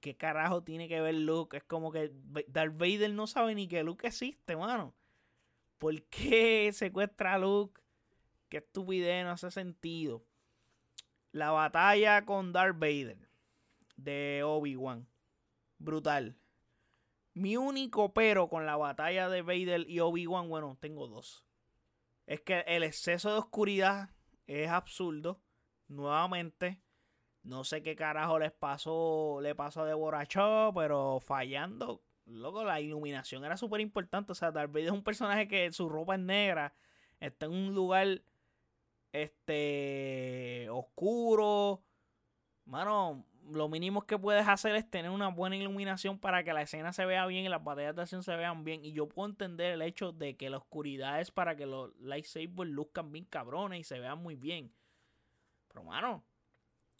¿Qué 0.00 0.16
carajo 0.16 0.62
tiene 0.62 0.88
que 0.88 1.02
ver 1.02 1.14
Luke? 1.14 1.58
Es 1.58 1.64
como 1.64 1.92
que 1.92 2.10
Darth 2.48 2.78
Vader 2.78 3.12
no 3.12 3.26
sabe 3.26 3.54
ni 3.54 3.68
que 3.68 3.82
Luke 3.82 4.06
existe, 4.06 4.56
mano. 4.56 4.94
¿Por 5.76 6.02
qué 6.04 6.70
secuestra 6.72 7.34
a 7.34 7.38
Luke? 7.38 7.82
Qué 8.48 8.56
estupidez, 8.58 9.26
no 9.26 9.32
hace 9.32 9.50
sentido. 9.50 10.24
La 11.32 11.50
batalla 11.50 12.24
con 12.24 12.54
Darth 12.54 12.78
Vader 12.78 13.27
de 13.98 14.42
Obi-Wan. 14.44 15.06
Brutal. 15.78 16.38
Mi 17.34 17.56
único 17.56 18.14
pero 18.14 18.48
con 18.48 18.64
la 18.64 18.76
batalla 18.76 19.28
de 19.28 19.42
Vader 19.42 19.88
y 19.88 20.00
Obi-Wan, 20.00 20.48
bueno, 20.48 20.78
tengo 20.80 21.06
dos. 21.06 21.44
Es 22.26 22.40
que 22.40 22.60
el 22.66 22.82
exceso 22.82 23.30
de 23.30 23.38
oscuridad 23.38 24.10
es 24.46 24.70
absurdo. 24.70 25.40
Nuevamente, 25.88 26.80
no 27.42 27.64
sé 27.64 27.82
qué 27.82 27.96
carajo 27.96 28.38
les 28.38 28.52
pasó, 28.52 29.40
le 29.40 29.54
pasó 29.54 29.84
de 29.84 29.94
borracho, 29.94 30.72
pero 30.74 31.20
fallando. 31.20 32.02
Loco, 32.26 32.64
la 32.64 32.80
iluminación 32.80 33.44
era 33.44 33.56
súper 33.56 33.80
importante. 33.80 34.32
O 34.32 34.34
sea, 34.34 34.50
Darth 34.50 34.70
Vader 34.70 34.88
es 34.88 34.92
un 34.92 35.04
personaje 35.04 35.48
que 35.48 35.72
su 35.72 35.88
ropa 35.88 36.14
es 36.14 36.20
negra. 36.20 36.74
Está 37.20 37.46
en 37.46 37.52
un 37.52 37.74
lugar 37.74 38.22
este 39.12 40.68
oscuro. 40.70 41.82
Mano, 42.66 43.24
lo 43.50 43.68
mínimo 43.68 44.02
que 44.02 44.18
puedes 44.18 44.46
hacer 44.48 44.74
es 44.74 44.88
tener 44.90 45.10
una 45.10 45.28
buena 45.28 45.56
iluminación 45.56 46.18
para 46.18 46.44
que 46.44 46.52
la 46.52 46.62
escena 46.62 46.92
se 46.92 47.04
vea 47.06 47.26
bien 47.26 47.44
y 47.44 47.48
las 47.48 47.62
batallas 47.62 47.96
de 47.96 48.02
acción 48.02 48.22
se 48.22 48.36
vean 48.36 48.64
bien. 48.64 48.84
Y 48.84 48.92
yo 48.92 49.08
puedo 49.08 49.28
entender 49.28 49.72
el 49.72 49.82
hecho 49.82 50.12
de 50.12 50.36
que 50.36 50.50
la 50.50 50.58
oscuridad 50.58 51.20
es 51.20 51.30
para 51.30 51.56
que 51.56 51.66
los 51.66 51.94
lightsabers 52.00 52.70
luzcan 52.70 53.12
bien 53.12 53.24
cabrones 53.24 53.80
y 53.80 53.84
se 53.84 53.98
vean 53.98 54.22
muy 54.22 54.36
bien. 54.36 54.72
Pero, 55.68 55.84
mano, 55.84 56.24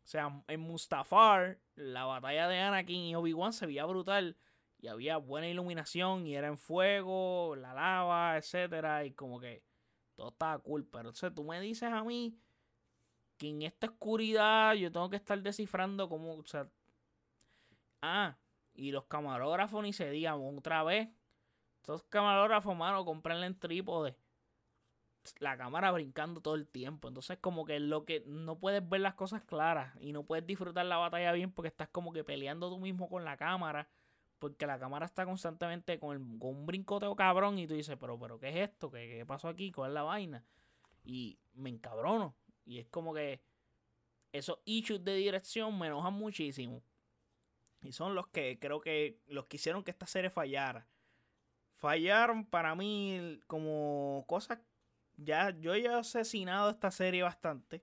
o 0.09 0.11
sea, 0.11 0.43
en 0.49 0.61
Mustafar, 0.61 1.59
la 1.75 2.05
batalla 2.05 2.49
de 2.49 2.59
Anakin 2.59 3.03
y 3.03 3.15
Obi-Wan 3.15 3.53
se 3.53 3.67
veía 3.67 3.85
brutal. 3.85 4.37
Y 4.81 4.87
había 4.87 5.17
buena 5.17 5.49
iluminación 5.49 6.27
y 6.27 6.37
era 6.37 6.47
en 6.47 6.57
fuego, 6.57 7.57
la 7.57 7.75
lava, 7.75 8.37
etcétera. 8.37 9.05
Y 9.05 9.13
como 9.13 9.41
que 9.41 9.65
todo 10.15 10.29
estaba 10.29 10.59
cool. 10.61 10.87
Pero 10.87 11.09
entonces 11.09 11.35
tú 11.35 11.45
me 11.45 11.61
dices 11.61 11.91
a 11.93 12.05
mí 12.05 12.39
que 13.39 13.49
en 13.49 13.63
esta 13.63 13.87
oscuridad 13.87 14.75
yo 14.75 14.93
tengo 14.93 15.09
que 15.09 15.17
estar 15.17 15.41
descifrando 15.41 16.09
cómo, 16.09 16.35
o 16.35 16.45
sea, 16.45 16.69
ah, 18.03 18.37
y 18.75 18.93
los 18.93 19.05
camarógrafos 19.07 19.83
ni 19.83 19.93
se 19.93 20.11
digan 20.11 20.41
otra 20.57 20.83
vez. 20.83 21.09
Estos 21.79 22.05
camarógrafos, 22.05 22.77
mano, 22.77 23.05
comprenle 23.05 23.47
en 23.47 23.59
trípode. 23.59 24.17
La 25.41 25.57
cámara 25.57 25.91
brincando 25.91 26.41
todo 26.41 26.55
el 26.55 26.69
tiempo. 26.69 27.09
Entonces, 27.09 27.39
como 27.41 27.65
que 27.65 27.81
lo 27.81 28.05
que 28.05 28.23
no 28.27 28.59
puedes 28.59 28.87
ver 28.89 29.01
las 29.01 29.15
cosas 29.15 29.43
claras 29.43 29.95
y 30.01 30.13
no 30.13 30.25
puedes 30.25 30.47
disfrutar 30.47 30.87
la 30.87 30.97
batalla 30.97 31.33
bien 31.33 31.53
porque 31.53 31.69
estás 31.69 31.89
como 31.89 32.13
que 32.13 32.25
peleando 32.25 32.71
tú 32.71 32.79
mismo 32.79 33.09
con 33.09 33.25
la 33.25 33.37
cámara. 33.37 33.89
Porque 34.39 34.67
la 34.67 34.79
cámara 34.79 35.07
está 35.07 35.27
constantemente 35.27 35.99
con, 35.99 36.17
el, 36.17 36.39
con 36.39 36.51
un 36.51 36.67
brincoteo 36.67 37.17
cabrón 37.17 37.59
y 37.59 37.67
tú 37.67 37.75
dices, 37.75 37.97
pero, 37.99 38.19
pero, 38.19 38.39
¿qué 38.39 38.49
es 38.51 38.71
esto? 38.71 38.91
¿Qué, 38.91 39.09
¿Qué 39.09 39.27
pasó 39.27 39.49
aquí? 39.49 39.73
¿Cuál 39.73 39.91
es 39.91 39.95
la 39.95 40.03
vaina? 40.05 40.45
Y 41.05 41.39
me 41.55 41.71
encabrono. 41.71 42.37
Y 42.69 42.81
es 42.81 42.87
como 42.89 43.15
que 43.15 43.41
esos 44.31 44.59
issues 44.67 45.03
de 45.03 45.15
dirección 45.15 45.79
me 45.79 45.87
enojan 45.87 46.13
muchísimo. 46.13 46.83
Y 47.81 47.93
son 47.93 48.15
los 48.15 48.29
que 48.29 48.59
creo 48.61 48.83
que 48.83 49.23
los 49.27 49.47
que 49.47 49.57
hicieron 49.57 49.83
que 49.83 49.91
esta 49.91 50.07
serie 50.07 50.29
fallara. 50.29 50.87
Fallaron 51.77 52.45
para 52.45 52.75
mí 52.75 53.41
como 53.47 54.25
cosas. 54.29 54.59
Ya, 55.17 55.51
yo 55.59 55.75
he 55.75 55.89
asesinado 55.89 56.69
esta 56.69 56.91
serie 56.91 57.23
bastante. 57.23 57.83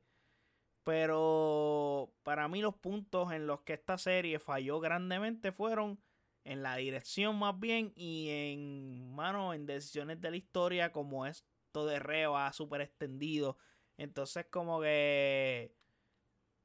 Pero 0.83 2.13
para 2.21 2.47
mí 2.47 2.61
los 2.61 2.75
puntos 2.75 3.31
en 3.31 3.47
los 3.47 3.61
que 3.61 3.73
esta 3.73 3.97
serie 3.97 4.37
falló 4.37 4.79
grandemente 4.79 5.51
fueron 5.51 5.99
en 6.43 6.61
la 6.61 6.75
dirección 6.75 7.39
más 7.39 7.59
bien 7.59 7.91
y 7.95 8.29
en 8.29 9.15
mano 9.15 9.55
en 9.55 9.65
decisiones 9.65 10.21
de 10.21 10.29
la 10.29 10.37
historia 10.37 10.91
como 10.91 11.25
esto 11.25 11.87
de 11.87 11.97
Reba 11.97 12.53
súper 12.53 12.81
extendido 12.81 13.57
entonces, 13.97 14.45
como 14.49 14.81
que. 14.81 15.73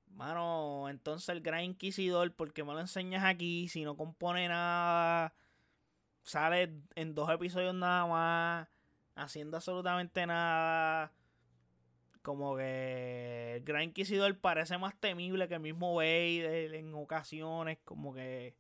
Mano, 0.09 0.89
entonces 0.89 1.29
el 1.29 1.41
Gran 1.41 1.63
Inquisidor, 1.65 2.35
¿por 2.35 2.53
qué 2.53 2.65
me 2.65 2.73
lo 2.73 2.81
enseñas 2.81 3.25
aquí? 3.25 3.69
Si 3.69 3.85
no 3.85 3.97
compone 3.97 4.49
nada. 4.49 5.35
Sale 6.23 6.75
en 6.97 7.15
dos 7.15 7.31
episodios 7.31 7.75
nada 7.75 8.07
más. 8.07 8.69
Haciendo 9.15 9.57
absolutamente 9.57 10.27
nada. 10.27 11.13
Como 12.23 12.57
que 12.57 13.57
el 13.57 13.65
Gran 13.65 13.85
Inquisidor 13.85 14.39
parece 14.39 14.77
más 14.79 14.99
temible 15.01 15.49
que 15.49 15.55
el 15.55 15.61
mismo 15.61 15.95
Vader 15.95 16.75
en 16.75 16.95
ocasiones. 16.95 17.79
Como 17.85 18.13
que. 18.15 18.57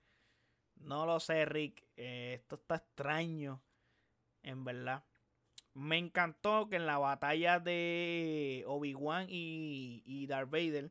No 0.77 1.05
lo 1.07 1.21
sé, 1.21 1.45
Rick. 1.45 1.85
Eh, 1.97 2.35
esto 2.41 2.57
está 2.57 2.77
extraño. 2.77 3.61
En 4.43 4.65
verdad. 4.65 5.05
Me 5.75 5.99
encantó 5.99 6.69
que 6.69 6.77
en 6.77 6.87
la 6.87 6.99
batalla 6.99 7.61
de 7.61 8.65
Obi-Wan 8.67 9.27
y, 9.29 10.03
y 10.05 10.27
Darth 10.27 10.51
Vader, 10.51 10.91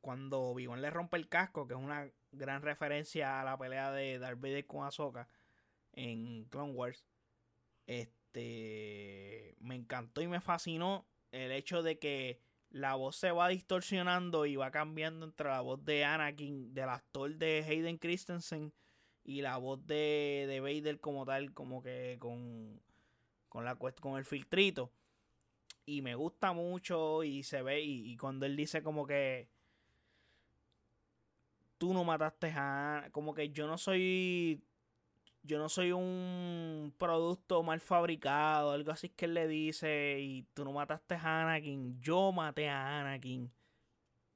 cuando 0.00 0.40
Obi-Wan 0.42 0.82
le 0.82 0.90
rompe 0.90 1.16
el 1.16 1.28
casco, 1.28 1.66
que 1.66 1.74
es 1.74 1.80
una 1.80 2.10
gran 2.32 2.62
referencia 2.62 3.40
a 3.40 3.44
la 3.44 3.56
pelea 3.58 3.90
de 3.90 4.18
Darth 4.18 4.40
Vader 4.40 4.66
con 4.66 4.86
Ahsoka 4.86 5.28
en 5.92 6.44
Clone 6.44 6.72
Wars, 6.72 7.04
este, 7.86 9.56
me 9.60 9.74
encantó 9.74 10.20
y 10.20 10.28
me 10.28 10.40
fascinó 10.40 11.06
el 11.32 11.50
hecho 11.52 11.82
de 11.82 11.98
que 11.98 12.40
la 12.70 12.94
voz 12.94 13.16
se 13.16 13.32
va 13.32 13.48
distorsionando 13.48 14.46
y 14.46 14.56
va 14.56 14.70
cambiando 14.70 15.24
entre 15.24 15.48
la 15.48 15.62
voz 15.62 15.84
de 15.84 16.04
Anakin, 16.04 16.74
del 16.74 16.90
actor 16.90 17.34
de 17.36 17.64
Hayden 17.66 17.98
Christensen, 17.98 18.72
y 19.24 19.42
la 19.42 19.56
voz 19.56 19.86
de, 19.86 20.46
de 20.48 20.60
Vader 20.60 21.00
como 21.00 21.24
tal, 21.24 21.52
como 21.52 21.82
que 21.82 22.16
con 22.18 22.80
con, 23.48 23.64
la, 23.64 23.76
con 23.76 24.16
el 24.16 24.24
filtrito. 24.24 24.92
Y 25.86 26.02
me 26.02 26.14
gusta 26.14 26.52
mucho 26.52 27.24
y 27.24 27.42
se 27.42 27.62
ve, 27.62 27.80
y, 27.80 28.16
cuando 28.16 28.46
él 28.46 28.56
dice 28.56 28.82
como 28.82 29.06
que 29.06 29.48
tú 31.78 31.94
no 31.94 32.04
mataste 32.04 32.52
a... 32.54 33.08
Como 33.12 33.34
que 33.34 33.50
yo 33.50 33.66
no 33.66 33.78
soy... 33.78 34.62
Yo 35.44 35.58
no 35.58 35.68
soy 35.70 35.92
un 35.92 36.92
producto 36.98 37.62
mal 37.62 37.80
fabricado, 37.80 38.72
algo 38.72 38.90
así 38.92 39.08
que 39.08 39.24
él 39.24 39.34
le 39.34 39.48
dice, 39.48 40.18
y 40.20 40.42
tú 40.52 40.64
no 40.64 40.72
mataste 40.72 41.14
a 41.14 41.42
Anakin, 41.42 41.98
yo 42.02 42.32
maté 42.32 42.68
a 42.68 43.00
Anakin. 43.00 43.50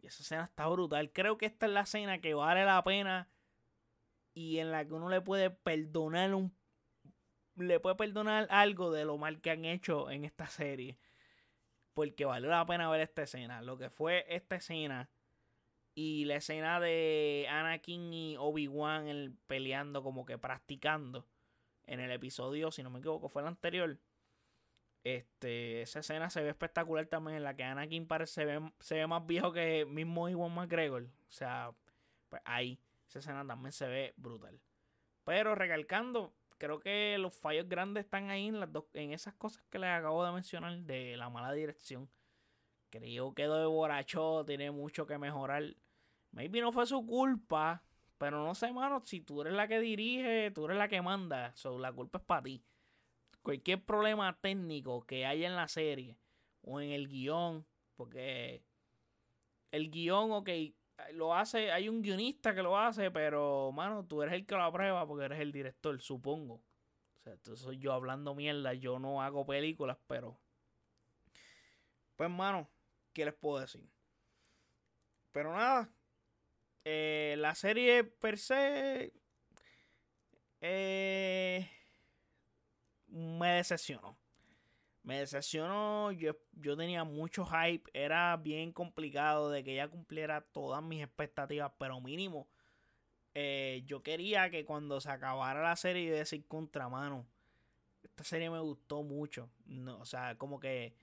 Y 0.00 0.06
esa 0.06 0.22
escena 0.22 0.44
está 0.44 0.66
brutal. 0.68 1.12
Creo 1.12 1.36
que 1.36 1.46
esta 1.46 1.66
es 1.66 1.72
la 1.72 1.82
escena 1.82 2.20
que 2.20 2.32
vale 2.32 2.64
la 2.64 2.82
pena 2.82 3.28
y 4.34 4.58
en 4.58 4.70
la 4.70 4.86
que 4.86 4.94
uno 4.94 5.08
le 5.08 5.20
puede 5.20 5.50
perdonar 5.50 6.34
un 6.34 6.54
le 7.56 7.80
puede 7.80 7.96
perdonar 7.96 8.46
algo 8.50 8.92
de 8.92 9.04
lo 9.04 9.18
mal 9.18 9.40
que 9.40 9.50
han 9.50 9.64
hecho 9.64 10.10
en 10.10 10.24
esta 10.24 10.46
serie. 10.46 10.98
porque 11.94 12.24
valió 12.24 12.48
la 12.48 12.66
pena 12.66 12.90
ver 12.90 13.00
esta 13.00 13.22
escena. 13.22 13.62
Lo 13.62 13.78
que 13.78 13.90
fue 13.90 14.24
esta 14.28 14.56
escena 14.56 15.10
y 15.94 16.24
la 16.24 16.36
escena 16.36 16.80
de 16.80 17.46
Anakin 17.50 18.12
y 18.12 18.36
Obi-Wan 18.38 19.36
peleando, 19.46 20.02
como 20.02 20.24
que 20.24 20.38
practicando 20.38 21.26
en 21.86 22.00
el 22.00 22.10
episodio, 22.10 22.70
si 22.70 22.82
no 22.82 22.90
me 22.90 23.00
equivoco, 23.00 23.28
fue 23.28 23.42
el 23.42 23.48
anterior. 23.48 23.98
Este, 25.04 25.82
esa 25.82 25.98
escena 25.98 26.30
se 26.30 26.42
ve 26.42 26.48
espectacular 26.50 27.06
también, 27.06 27.38
en 27.38 27.42
la 27.42 27.56
que 27.56 27.64
Anakin 27.64 28.06
parece 28.06 28.32
se 28.34 28.44
ve, 28.44 28.72
se 28.80 28.94
ve 28.94 29.06
más 29.06 29.26
viejo 29.26 29.52
que 29.52 29.84
mismo 29.84 30.28
Iwan 30.28 30.54
McGregor. 30.54 31.02
O 31.02 31.32
sea, 31.32 31.72
pues 32.28 32.40
ahí, 32.44 32.78
esa 33.08 33.18
escena 33.18 33.46
también 33.46 33.72
se 33.72 33.86
ve 33.88 34.14
brutal. 34.16 34.60
Pero 35.24 35.54
recalcando, 35.54 36.32
creo 36.62 36.78
que 36.78 37.18
los 37.18 37.34
fallos 37.34 37.68
grandes 37.68 38.04
están 38.04 38.30
ahí 38.30 38.46
en, 38.46 38.60
las 38.60 38.72
dos, 38.72 38.84
en 38.94 39.12
esas 39.12 39.34
cosas 39.34 39.64
que 39.68 39.80
les 39.80 39.90
acabo 39.90 40.24
de 40.24 40.30
mencionar 40.30 40.78
de 40.78 41.16
la 41.16 41.28
mala 41.28 41.52
dirección. 41.52 42.08
Creo 42.88 43.34
que 43.34 43.48
de 43.48 43.66
borracho 43.66 44.44
tiene 44.46 44.70
mucho 44.70 45.04
que 45.04 45.18
mejorar. 45.18 45.74
Maybe 46.30 46.60
no 46.60 46.70
fue 46.70 46.86
su 46.86 47.04
culpa, 47.04 47.82
pero 48.16 48.44
no 48.44 48.54
sé, 48.54 48.72
mano, 48.72 49.00
si 49.04 49.20
tú 49.20 49.40
eres 49.40 49.54
la 49.54 49.66
que 49.66 49.80
dirige, 49.80 50.52
tú 50.52 50.66
eres 50.66 50.76
la 50.76 50.86
que 50.86 51.02
manda, 51.02 51.52
la 51.80 51.92
culpa 51.92 52.18
es 52.18 52.24
para 52.24 52.42
ti. 52.42 52.62
Cualquier 53.42 53.82
problema 53.82 54.38
técnico 54.40 55.04
que 55.04 55.26
haya 55.26 55.48
en 55.48 55.56
la 55.56 55.66
serie 55.66 56.16
o 56.60 56.80
en 56.80 56.92
el 56.92 57.08
guion, 57.08 57.66
porque 57.96 58.62
el 59.72 59.90
guion, 59.90 60.30
ok, 60.30 60.48
lo 61.12 61.34
hace, 61.34 61.72
hay 61.72 61.88
un 61.88 62.02
guionista 62.02 62.54
que 62.54 62.62
lo 62.62 62.78
hace, 62.78 63.10
pero, 63.10 63.72
mano, 63.72 64.04
tú 64.06 64.22
eres 64.22 64.34
el 64.34 64.46
que 64.46 64.54
lo 64.54 64.62
aprueba 64.62 65.06
porque 65.06 65.26
eres 65.26 65.40
el 65.40 65.52
director, 65.52 66.00
supongo. 66.00 66.54
O 66.54 67.20
sea, 67.22 67.32
entonces 67.34 67.78
yo 67.78 67.92
hablando 67.92 68.34
mierda, 68.34 68.74
yo 68.74 68.98
no 68.98 69.22
hago 69.22 69.46
películas, 69.46 69.98
pero... 70.06 70.38
Pues, 72.16 72.30
mano, 72.30 72.70
¿qué 73.12 73.24
les 73.24 73.34
puedo 73.34 73.60
decir? 73.60 73.88
Pero 75.32 75.52
nada, 75.54 75.90
eh, 76.84 77.36
la 77.38 77.54
serie 77.54 78.04
per 78.04 78.38
se 78.38 79.12
eh, 80.60 81.70
me 83.08 83.52
decepcionó. 83.52 84.21
Me 85.02 85.18
decepcionó, 85.18 86.12
yo, 86.12 86.36
yo 86.52 86.76
tenía 86.76 87.02
mucho 87.04 87.44
hype, 87.44 87.90
era 87.92 88.36
bien 88.36 88.72
complicado 88.72 89.50
de 89.50 89.64
que 89.64 89.72
ella 89.72 89.88
cumpliera 89.88 90.42
todas 90.42 90.82
mis 90.82 91.02
expectativas, 91.02 91.72
pero 91.78 92.00
mínimo, 92.00 92.48
eh, 93.34 93.82
yo 93.86 94.02
quería 94.02 94.50
que 94.50 94.64
cuando 94.64 95.00
se 95.00 95.10
acabara 95.10 95.62
la 95.62 95.74
serie 95.74 96.08
yo 96.08 96.14
decir 96.14 96.46
contramano, 96.46 97.26
esta 98.04 98.22
serie 98.22 98.50
me 98.50 98.60
gustó 98.60 99.02
mucho, 99.02 99.50
no, 99.66 99.98
o 99.98 100.04
sea, 100.04 100.36
como 100.38 100.60
que 100.60 100.94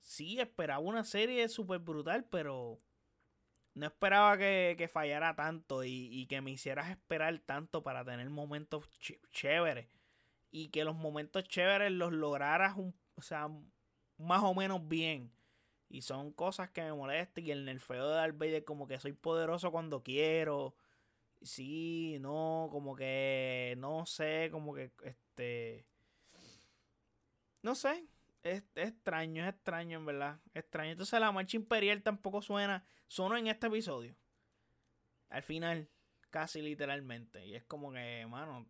sí 0.00 0.38
esperaba 0.38 0.78
una 0.78 1.02
serie 1.04 1.48
súper 1.48 1.80
brutal, 1.80 2.24
pero 2.30 2.78
no 3.74 3.86
esperaba 3.86 4.36
que, 4.36 4.90
fallara 4.92 5.34
tanto 5.36 5.84
y, 5.84 6.26
que 6.26 6.40
me 6.40 6.50
hicieras 6.50 6.90
esperar 6.90 7.38
tanto 7.40 7.82
para 7.82 8.04
tener 8.04 8.28
momentos 8.28 8.88
chéveres. 9.30 9.86
Y 10.50 10.68
que 10.68 10.84
los 10.84 10.96
momentos 10.96 11.44
chéveres 11.44 11.92
los 11.92 12.12
lograras 12.12 12.76
un, 12.76 12.94
o 13.18 13.22
sea, 13.22 13.50
más 14.16 14.42
o 14.44 14.54
menos 14.54 14.86
bien. 14.86 15.32
Y 15.88 16.02
son 16.02 16.32
cosas 16.32 16.70
que 16.70 16.82
me 16.82 16.92
molestan. 16.92 17.44
Y 17.44 17.50
el 17.50 17.64
nerfeo 17.64 18.08
de 18.08 18.14
Darth 18.14 18.64
como 18.64 18.86
que 18.86 19.00
soy 19.00 19.12
poderoso 19.12 19.72
cuando 19.72 20.02
quiero. 20.02 20.76
Sí, 21.42 22.18
no, 22.20 22.68
como 22.70 22.94
que 22.96 23.74
no 23.78 24.06
sé, 24.06 24.48
como 24.52 24.74
que 24.74 24.92
este. 25.02 25.86
No 27.62 27.74
sé. 27.74 28.06
Es, 28.44 28.62
extraño, 28.76 29.42
es 29.42 29.48
extraño, 29.50 29.98
en 29.98 30.06
verdad. 30.06 30.40
Extraño. 30.54 30.92
Entonces 30.92 31.18
la 31.20 31.32
marcha 31.32 31.56
imperial 31.56 32.02
tampoco 32.02 32.40
suena. 32.40 32.84
Sonó 33.08 33.36
en 33.36 33.48
este 33.48 33.66
episodio. 33.66 34.14
Al 35.28 35.42
final, 35.42 35.88
casi 36.30 36.62
literalmente. 36.62 37.44
Y 37.46 37.56
es 37.56 37.64
como 37.64 37.92
que, 37.92 38.26
mano, 38.28 38.66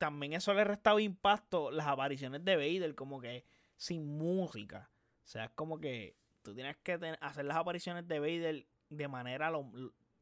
también 0.00 0.32
eso 0.32 0.54
le 0.54 0.64
restaba 0.64 1.02
impacto 1.02 1.70
las 1.70 1.86
apariciones 1.86 2.42
de 2.42 2.56
Vader, 2.56 2.94
como 2.94 3.20
que 3.20 3.44
sin 3.76 4.16
música. 4.16 4.88
O 5.22 5.26
sea, 5.26 5.44
es 5.44 5.50
como 5.50 5.78
que 5.78 6.16
tú 6.42 6.54
tienes 6.54 6.78
que 6.78 6.94
hacer 7.20 7.44
las 7.44 7.56
apariciones 7.58 8.08
de 8.08 8.18
Vader 8.18 8.66
de 8.88 9.08
manera 9.08 9.52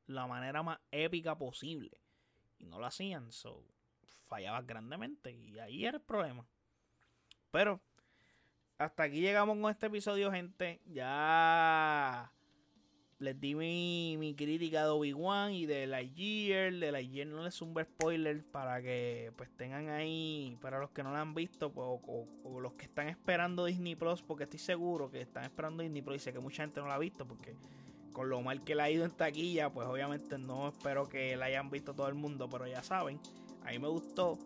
la 0.09 0.27
manera 0.27 0.65
más 0.65 0.81
épica 0.91 1.39
posible. 1.39 1.93
Y 2.59 2.67
no 2.67 2.81
lo 2.81 2.87
hacían, 2.87 3.31
so 3.31 3.65
fallabas 4.27 4.67
grandemente. 4.67 5.31
Y 5.31 5.57
ahí 5.61 5.87
era 5.87 5.99
el 5.99 6.03
problema. 6.03 6.45
Pero 7.53 7.81
hasta 8.79 9.05
aquí 9.05 9.21
llegamos 9.21 9.57
con 9.61 9.71
este 9.71 9.87
episodio, 9.87 10.33
gente. 10.33 10.81
Ya 10.87 12.33
les 13.21 13.41
di 13.41 13.55
mi, 13.55 14.35
crítica 14.37 14.85
de 14.85 14.91
Obi-Wan 14.91 15.53
y 15.53 15.67
de 15.67 15.87
Lightyear. 15.87 16.73
De 16.73 16.93
Lightyear 16.93 17.27
no 17.27 17.43
les 17.43 17.61
un 17.61 17.75
spoiler 17.83 18.45
para 18.45 18.81
que 18.81 19.33
pues 19.37 19.51
tengan 19.57 19.89
ahí, 19.89 20.57
para 20.61 20.79
los 20.79 20.91
que 20.91 21.03
no 21.03 21.13
la 21.13 21.21
han 21.21 21.35
visto 21.35 21.73
pues, 21.73 21.87
o, 21.89 22.61
los 22.61 22.75
que 22.75 22.85
están 22.85 23.09
esperando 23.09 23.65
Disney 23.65 23.97
Plus, 23.97 24.23
porque 24.23 24.45
estoy 24.45 24.61
seguro 24.61 25.11
que 25.11 25.21
están 25.21 25.45
esperando 25.45 25.83
Disney 25.83 26.03
Plus 26.03 26.17
y 26.17 26.21
sé 26.21 26.33
que 26.33 26.39
mucha 26.39 26.63
gente 26.63 26.81
no 26.81 26.87
la 26.87 26.95
ha 26.95 26.99
visto 26.99 27.27
porque 27.27 27.57
con 28.13 28.31
lo 28.31 28.41
mal 28.41 28.63
que 28.63 28.75
la 28.75 28.85
ha 28.85 28.91
ido 28.91 29.05
en 29.05 29.11
taquilla, 29.11 29.71
pues 29.71 29.87
obviamente 29.89 30.39
no 30.39 30.69
espero 30.69 31.09
que 31.09 31.37
la 31.37 31.47
hayan 31.47 31.71
visto 31.71 31.95
todo 31.95 32.09
el 32.09 32.15
mundo, 32.15 32.49
pero 32.49 32.67
ya 32.67 32.83
saben, 32.83 33.21
a 33.65 33.71
mí 33.71 33.79
me 33.79 33.89
gustó. 33.89 34.39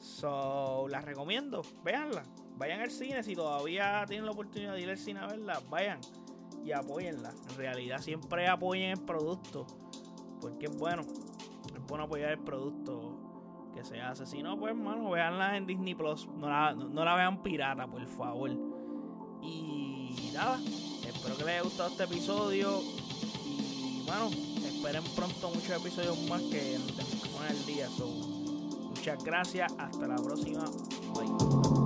So, 0.00 0.86
la 0.88 1.00
recomiendo, 1.00 1.62
véanla. 1.82 2.22
Vayan 2.56 2.80
al 2.80 2.90
cine, 2.90 3.22
si 3.22 3.34
todavía 3.34 4.04
tienen 4.06 4.26
la 4.26 4.32
oportunidad 4.32 4.74
de 4.74 4.82
ir 4.82 4.90
al 4.90 4.98
cine 4.98 5.20
a 5.20 5.26
verla, 5.26 5.60
vayan 5.70 6.00
y 6.66 6.72
apóyenla. 6.72 7.32
En 7.50 7.56
realidad 7.56 8.00
siempre 8.00 8.48
apoyen 8.48 8.90
el 8.90 9.00
producto. 9.00 9.66
Porque 10.40 10.66
es 10.66 10.76
bueno. 10.76 11.02
Es 11.02 11.86
bueno 11.86 12.04
apoyar 12.04 12.32
el 12.32 12.40
producto 12.40 13.70
que 13.74 13.84
se 13.84 14.00
hace. 14.00 14.26
Si 14.26 14.42
no, 14.42 14.58
pues 14.58 14.72
hermano, 14.72 15.10
veanla 15.10 15.56
en 15.56 15.66
Disney 15.66 15.94
Plus. 15.94 16.26
No 16.36 16.48
la, 16.48 16.74
no, 16.74 17.04
la 17.04 17.14
vean 17.14 17.42
pirata, 17.42 17.86
por 17.86 18.04
favor. 18.06 18.50
Y 19.42 20.30
nada. 20.34 20.58
Espero 21.06 21.36
que 21.36 21.44
les 21.44 21.54
haya 21.54 21.62
gustado 21.62 21.90
este 21.90 22.04
episodio. 22.04 22.80
Y 23.44 24.02
bueno, 24.04 24.28
esperen 24.66 25.04
pronto 25.14 25.50
muchos 25.50 25.70
episodios 25.70 26.18
más 26.28 26.42
que 26.42 26.78
nos 26.78 26.96
tenemos 26.96 27.22
que 27.22 27.46
al 27.46 27.66
día. 27.66 27.88
muchas 28.88 29.22
gracias. 29.22 29.72
Hasta 29.78 30.08
la 30.08 30.16
próxima. 30.16 30.64
Bye. 31.14 31.85